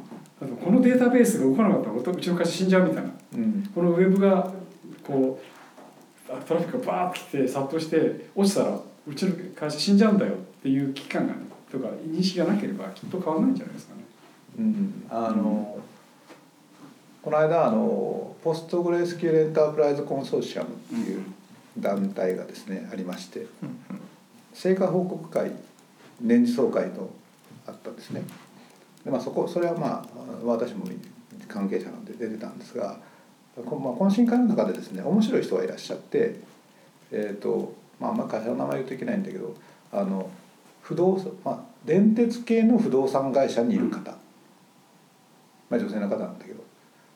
[0.64, 4.51] このデータベースが動かなかったらうちの会社死んじゃうみたいな、うん、このウェブが
[5.05, 10.32] こうトラフィックがバーッて来て殺到して落ちたらうちの会社死んじゃうんだよ。
[10.32, 11.40] っていう危機感が、ね、
[11.70, 14.04] とか認識がなければきっと変わらないんじゃないですかね。
[14.59, 15.82] うん、あの、うん、
[17.22, 21.22] この間あのポストグレースキュールエンタープライズコンソーシアムっていう
[21.78, 23.46] 団体がですね、ありまして、
[24.52, 25.52] 成果報告会
[26.20, 27.11] 年次総会と
[27.66, 28.22] あったんですね。
[29.04, 30.06] でまあ、そこそれはまあ
[30.44, 30.84] 私も
[31.46, 32.98] 関係者なんで出てたんですが、
[33.56, 36.40] まあ、懇親会の中でですね面白い人がいらっしゃって、
[37.12, 39.54] えーとまあ、あんま会社の名前言うといけないんだけど
[39.92, 40.28] あの
[40.89, 44.12] 不動産、まあ、電鉄系の不動産会社にいる方、
[45.68, 46.64] まあ、女性の方なんだけど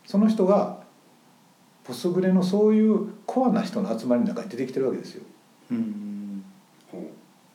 [0.04, 0.82] その人が
[1.82, 5.24] ポスグレのそういうコアな人の集まりの中に出てきてるわけですよ。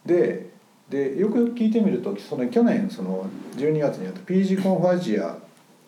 [0.07, 0.49] で
[0.89, 5.37] でよくよく聞いてみるとその去年その12月にやった PG コンファジア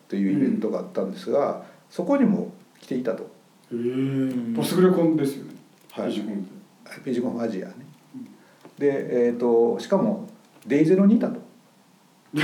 [0.08, 3.24] というイベントがあったんですが、うん、そこにも来ていたと。
[3.24, 3.26] へ
[3.72, 5.54] えポスグレコンですよね。
[5.90, 6.12] はい。
[6.12, 7.89] PG コンファジアね。
[8.80, 10.26] で、えーと、しかも
[10.66, 11.38] デイゼロにいたと。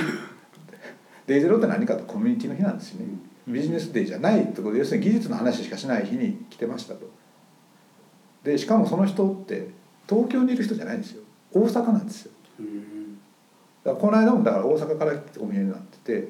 [1.26, 3.07] デイゼロって何かとコミュニティの日なんですよね。
[3.49, 7.09] ビジネスデイじゃないってこと要するに技術の話しかしない日に来てましたと。
[8.45, 9.68] でしかもその人って
[10.09, 11.22] 東京にいる人じゃないんですよ。
[11.53, 12.32] 大阪なんですよ。
[13.82, 16.28] だからこの間もだから大阪からお見えになってて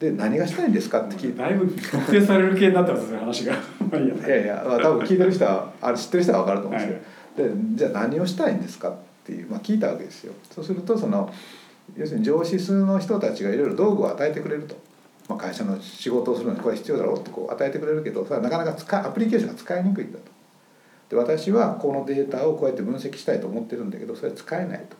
[0.00, 1.38] で何がしたいんですかって聞いて。
[1.38, 3.52] だいぶ特定される系になってますね話が。
[3.54, 4.42] いや。
[4.42, 10.34] いや、まあ、多分聞いてる人はあれ知ってる人は分かると思うんですよ、はいでじゃあ何をしたいんですかっていう、まあ、聞いたわけですよ。
[10.50, 11.32] そうするとその
[11.96, 14.76] 要するに上司数の人たちがいろいろ道具を与えてくれると、
[15.28, 20.24] まあ、会社の仕事をするのにこれ必要だろうってこう与えてくれるけどそれはなかなか使アプリケーションが使いにくいんだと。
[21.08, 24.96] で私はこのデータをこうやって分析したいと思ってるんだけどそれは使えないと。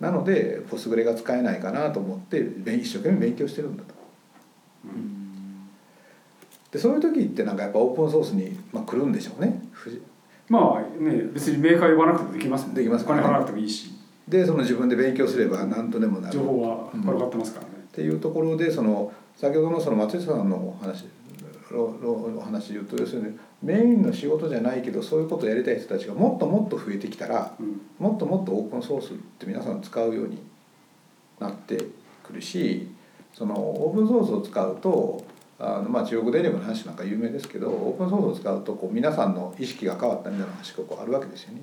[0.00, 3.94] なのでポスグレが使えないかなと思って勉一生懸命勉強してるんだと。
[6.70, 9.62] でそういう時ってなんかやっぱオープンソースに、まあ、来るんでしょうね
[10.48, 13.92] まあね別にメーカー呼ばなくてもできますもんできますお金払わなくてもいいし。
[14.28, 16.34] でその自分で勉強すれば何とでもなる。
[16.34, 21.06] 情報は転がってますからね、っていうところでその先ほどのその松下さんのお話
[21.70, 27.80] のお話で言うと要するにメインの仕事じゃないけどそういうことをやりたい人たちがもっともっと増えてきたらうん。
[27.98, 30.42] もっともっとオープンソースって皆さん使うように
[31.38, 31.78] なって
[32.24, 32.88] くるし
[33.32, 35.24] そのオープンソースを使うと
[35.58, 41.62] あのまあ中国電力の話なんか有名ですけどオープンソースを使うとこう皆さんの意識が変わったみたいな話がこうあるわけですよね。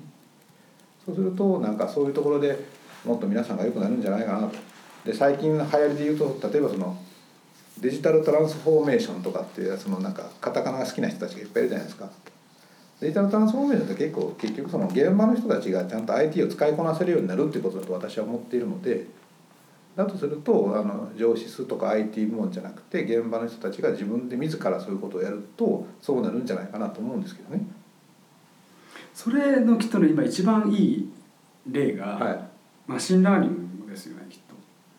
[1.06, 2.58] そうするとなんかそういうところで
[3.04, 4.56] もっと皆さんが良くなるんじゃないかなと。
[5.04, 6.96] で最近流行りで言うと例えばその
[7.78, 12.08] デジタルトランスフォーメーションとかっていうそのなんかカタカナが好きな人たちがいっぱいいるじゃないですか。
[13.00, 19.06] デジタルトランスフォーメーションって結構結局その現場の人たちがちゃんと IT を使いこなせるようになるってことだと私は思っているので
[19.96, 27.64] だとするとあの情シスとか IT 部門じゃなくて現場の人たちが自分で自らそういうことをやるとそうなるんじゃないかなと思うんですけどね。
[29.14, 31.12] それのきっとね今一番いい
[31.70, 32.38] 例が、はい
[32.86, 34.38] マシンラーニングですよねきっ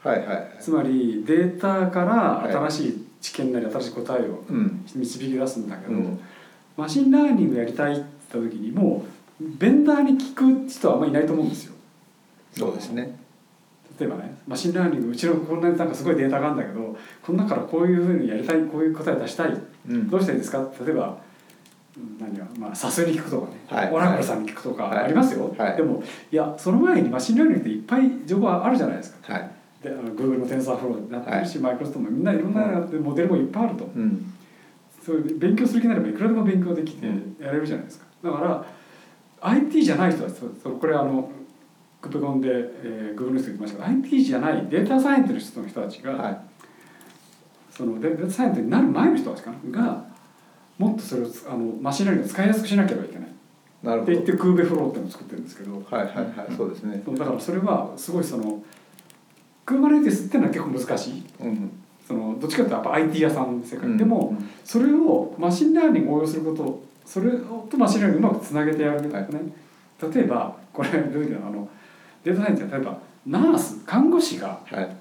[0.01, 0.57] とはいはいはい。
[0.59, 6.19] つまりデータから新しい知見なり新しい答えをうん導き出すんだけど、うん
[6.77, 9.05] マシンラーニングやりたいって言った時にも
[9.41, 11.73] うベンダーに聞く人はあんまりいないと思うんですよ
[12.51, 13.17] そうですね。
[13.99, 19.61] 例えばねマシンラーニングうちのこんなになんかすごいデータがあるんだけどこの中からこういうふうにやりたいこういう答え出したい。
[19.89, 20.09] うん。
[20.09, 20.67] どうしたらいいですか？
[20.85, 21.17] 例えば
[21.97, 23.91] うん何がまあ SAS に聞くとかね、はい。
[23.91, 25.05] オラクルさんに聞くとかはい。
[25.05, 25.77] ありますよ、はい。
[25.77, 29.33] でもいやその前にマシンラーニングっていっぱい情報あるじゃないですか。
[29.33, 29.51] はい。
[29.81, 32.61] であの Google の TensorFlow になってるし、マイクロソフトもみんないろんな
[32.99, 34.33] モデルもいっぱいあると、うん。
[35.05, 37.05] そういう勉強する気になればいくらでも勉強できて
[37.39, 38.05] やれるじゃないですか。
[38.23, 38.65] だから
[39.41, 40.29] IT じゃない人は
[40.79, 41.29] これあの
[42.05, 46.37] KubeCon で、えー、Google の人が言ってましたけど IT じゃないデータサイエンティストの人たちが、はい。
[47.71, 50.05] そのデータサイエンティストになる前の人たちかなが
[50.77, 53.27] もっとそれをつあのマシンラーニングを使いやすくしなければいけない。
[53.81, 54.13] なるほど。
[54.13, 55.73] って言って Kubeflow っていうのを作ってるんですけど。
[55.73, 57.01] はいはいはいそうですね。
[57.17, 58.61] だからそれはすごいその
[59.65, 61.23] Kubernetes っていうのは結構難しい。
[61.41, 61.71] うん。
[62.07, 63.97] そのどっちかっていうとやっぱ IT 屋さんの世界、うん。
[63.97, 69.27] でもそれをマシンラーニングを応用することそれとマシンラーニングをうまくつなげてやるね、はい。
[70.13, 71.67] 例えばこれどういうのあの
[72.25, 74.97] データサイエンティストは例えばナース看護師がはい。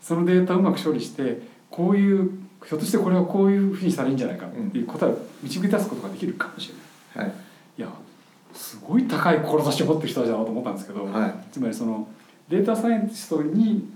[0.00, 2.30] そのデータをうまく処理してこういう
[2.64, 6.70] ひょっとしてこれはこういうふうにしたらいいんじゃないかっていう答えを導き出すことができるかもし
[7.14, 7.28] れない。
[7.28, 7.36] はい。
[7.78, 7.88] いや
[8.54, 12.08] すごい高い志を持ってる人だなと思ったんですけど、はいつまりその
[12.48, 13.90] データサイエンティストに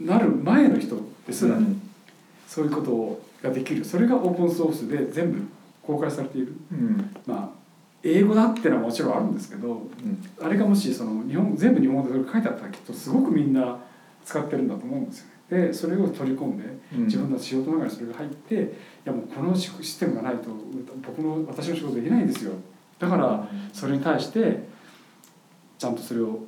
[0.00, 0.96] なる前の人
[1.26, 1.80] ですら、うん
[2.46, 5.42] そういうことができるそれがオープンソースで全部
[5.82, 7.16] 公開されているうん。
[7.26, 7.63] まあ
[8.04, 10.28] 英語だっていうのはもちろんあるんですけどうん。
[10.40, 13.78] あれがもしその日本全部日本語でそれ書いてあったらきっとすごくみんな
[14.24, 15.34] 使ってるんだと思うんですよね。
[15.68, 16.64] でそれを取り込んで
[16.96, 18.58] うん自分の仕事の中にそれが入って、い
[19.04, 20.50] やもうこのシステムがないと
[21.06, 22.52] 僕の私の仕事できないんですよ
[22.98, 24.66] だからそれに対して
[25.78, 26.40] ちゃんとそれを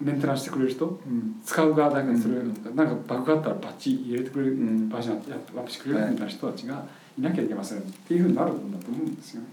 [0.00, 1.40] メンテナンスしてくれる人うん。
[1.44, 6.84] 使う側だけどそれ、うんなんかバグがあったらパッチ入れてくれる、うんバージョンやアップしてくれるみたいな人たちが
[7.18, 9.46] いなきゃいけませんっていうふうになるんだと思うんですよね。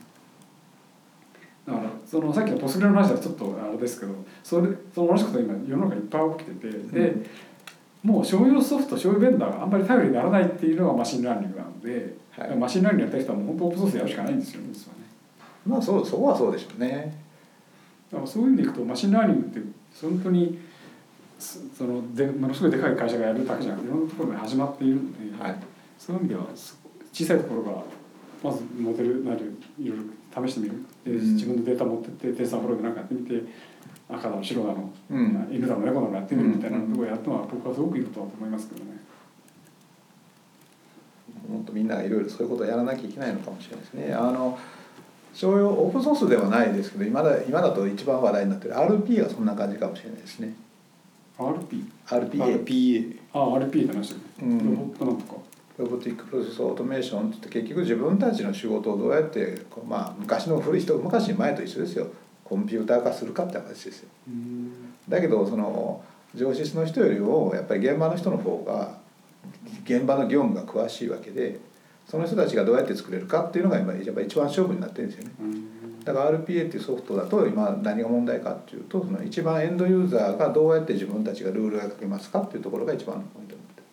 [1.68, 7.16] だからそのさっきの Postgres の話はちょっとあれですけどそれその同じこと今世の中にいっぱい起きててで、
[8.04, 15.04] もう商用ソフト商用ベンダーがあんまり頼りにならないっていうのがマシンラーニングなので、はいマシンラーニングやった人はもう本当オープンソースでやるしかないんですよね実はね。
[15.66, 17.20] まあそうそこはそうでしょうね。
[18.12, 19.60] だからそういう意味でいくとマシンラーニングって
[20.02, 20.60] 本当に
[21.38, 25.56] そそのでものすごいでかい会社がやるだけじゃなくていろんなところで始まっているので、はい。
[26.00, 26.80] そういう意味ではす
[27.12, 27.84] 小さいところが
[28.44, 29.42] まずモデルなり
[29.80, 30.04] いろいろ
[30.46, 30.76] 試してみる
[31.06, 33.44] でうん自分のデータ持ってって TensorFlow で何かやってみて
[34.10, 38.98] 赤だの白だの、うん犬だの猫だのやってみるみたいなうんところをやるのは僕はすごくいいことだと思いますけどね。
[41.50, 44.14] もっとみんながいろいろそういうことをやらなきゃいけないのかもしれないですね。
[44.14, 44.58] あの
[45.34, 50.54] 商用オープンソースではないですけど今だ今だと一番話題になってる RP がそんな感じかもしれないですね。
[51.38, 51.86] RP?
[52.08, 52.66] RPA。
[52.66, 54.22] RPA あ RP って話だね。
[54.42, 55.47] うんロボットなんとか。
[55.78, 62.08] ロボティックプロセスオートメーションって言って結局自分たちの仕事をどうやってまあ昔の古い人昔前と一緒ですよ。
[62.44, 64.10] コンピューター化するかって話ですよ。
[64.28, 64.72] うん。
[65.08, 66.04] だけどその
[66.34, 68.98] 情シスの人よりもやっぱり現場の人の方が
[69.84, 71.60] 現場の業務が詳しいわけで
[72.06, 75.34] その人たちがどうやって作れるかっていうのが今やっぱ一番勝負になってるんですよね。
[75.42, 76.04] うん。
[76.04, 83.84] だから RPA っていうソフトだと今何が問題かっていうとその一番エンドユーザーがどうやって自分たちがルールが書けますかっていうところが一番のポイントになってる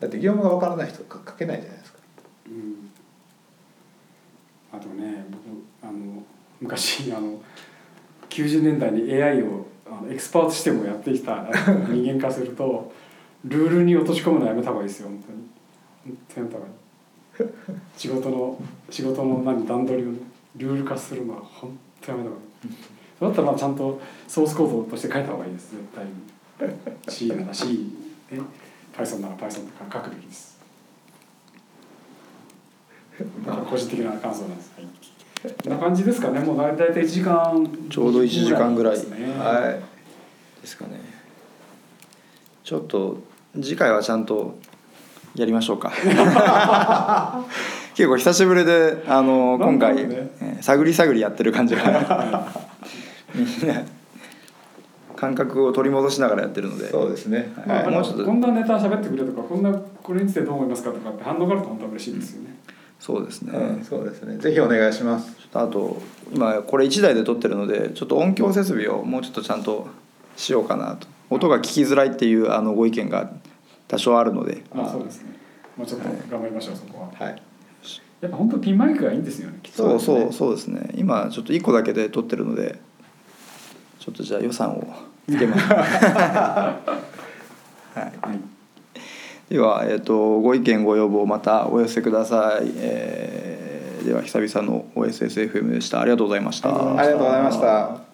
[0.00, 1.98] だって業務がわからない人書けないじゃないですか。
[2.46, 2.90] うん。
[4.72, 6.22] あとね僕あの
[6.60, 7.40] 昔あの
[8.28, 11.46] 90年代に AI をあのエクスパートしてもやってきた
[11.88, 12.92] 人間化すると
[13.44, 15.38] ルールに落とし込むのやめた方がいいですよ本当に。
[16.04, 16.74] 本当にやめた方がいい
[17.96, 20.18] 仕事の仕事の何段取りをね
[20.56, 22.72] ルール化するのは本当やめた方がいい。
[23.18, 26.12] そうだったらまあちゃんとソースコードとして書いた方がいいです絶対に。
[27.08, 27.92] C なら C
[28.30, 28.40] ね。
[28.98, 30.58] Python なら Python とか書くべきです。
[33.70, 36.40] 個人的な感想なんです、はい、こんな感じですかね。
[36.40, 38.96] もう大体1時間ちょうど1時間ぐらい。
[38.96, 40.62] はい。
[40.62, 41.00] ですかね。
[42.64, 43.18] ちょっと
[43.54, 44.58] 次回はちゃんと
[45.34, 45.92] やりましょうか。
[47.94, 50.02] 結構久しぶりであの今回、ね。
[50.40, 51.82] えー探り探りやってる感じが。
[53.34, 53.82] みんな
[55.18, 56.88] 感覚を取り戻しながらやってるので。
[56.90, 57.52] そうですね。
[57.66, 57.92] まあはい。
[57.92, 58.24] もうちょっと。
[58.24, 62.56] こんなネタ喋ってくれとかこんなこれについてどう思いますかとかって反応があると本当は嬉しいですよね、
[63.00, 64.36] そうですね、うんそうですね。
[64.38, 65.34] ぜひお願いします。
[65.34, 66.02] ちょっとあと
[66.32, 69.88] 今これ1台で撮ってるのでちょっと音響設備をもうちょっとちゃんと
[70.36, 71.08] しようかなと。
[71.30, 73.32] 音が聞きづらいっていうあのご意見が
[73.88, 74.62] 多少あるので。
[74.72, 75.36] あそうですね
[75.76, 77.26] もうちょっと頑張りましょうそこは。
[77.26, 77.42] はい。
[78.20, 80.90] やっぱ本当ピンマイクがいいんですよねそうそうそそうですね。
[80.96, 82.80] 今ちょっと1個だけで撮ってるので
[83.98, 84.84] ちょっとじゃあ予算を
[85.28, 85.64] つけます。
[85.72, 86.80] は
[87.96, 88.00] い。
[88.00, 88.40] はい
[89.48, 93.68] では、えー、とご意見ご要望またお寄せください、えー
[94.04, 96.00] では久々の OSSFM でした。
[96.00, 98.07] ありがとうございました、ありがとうございました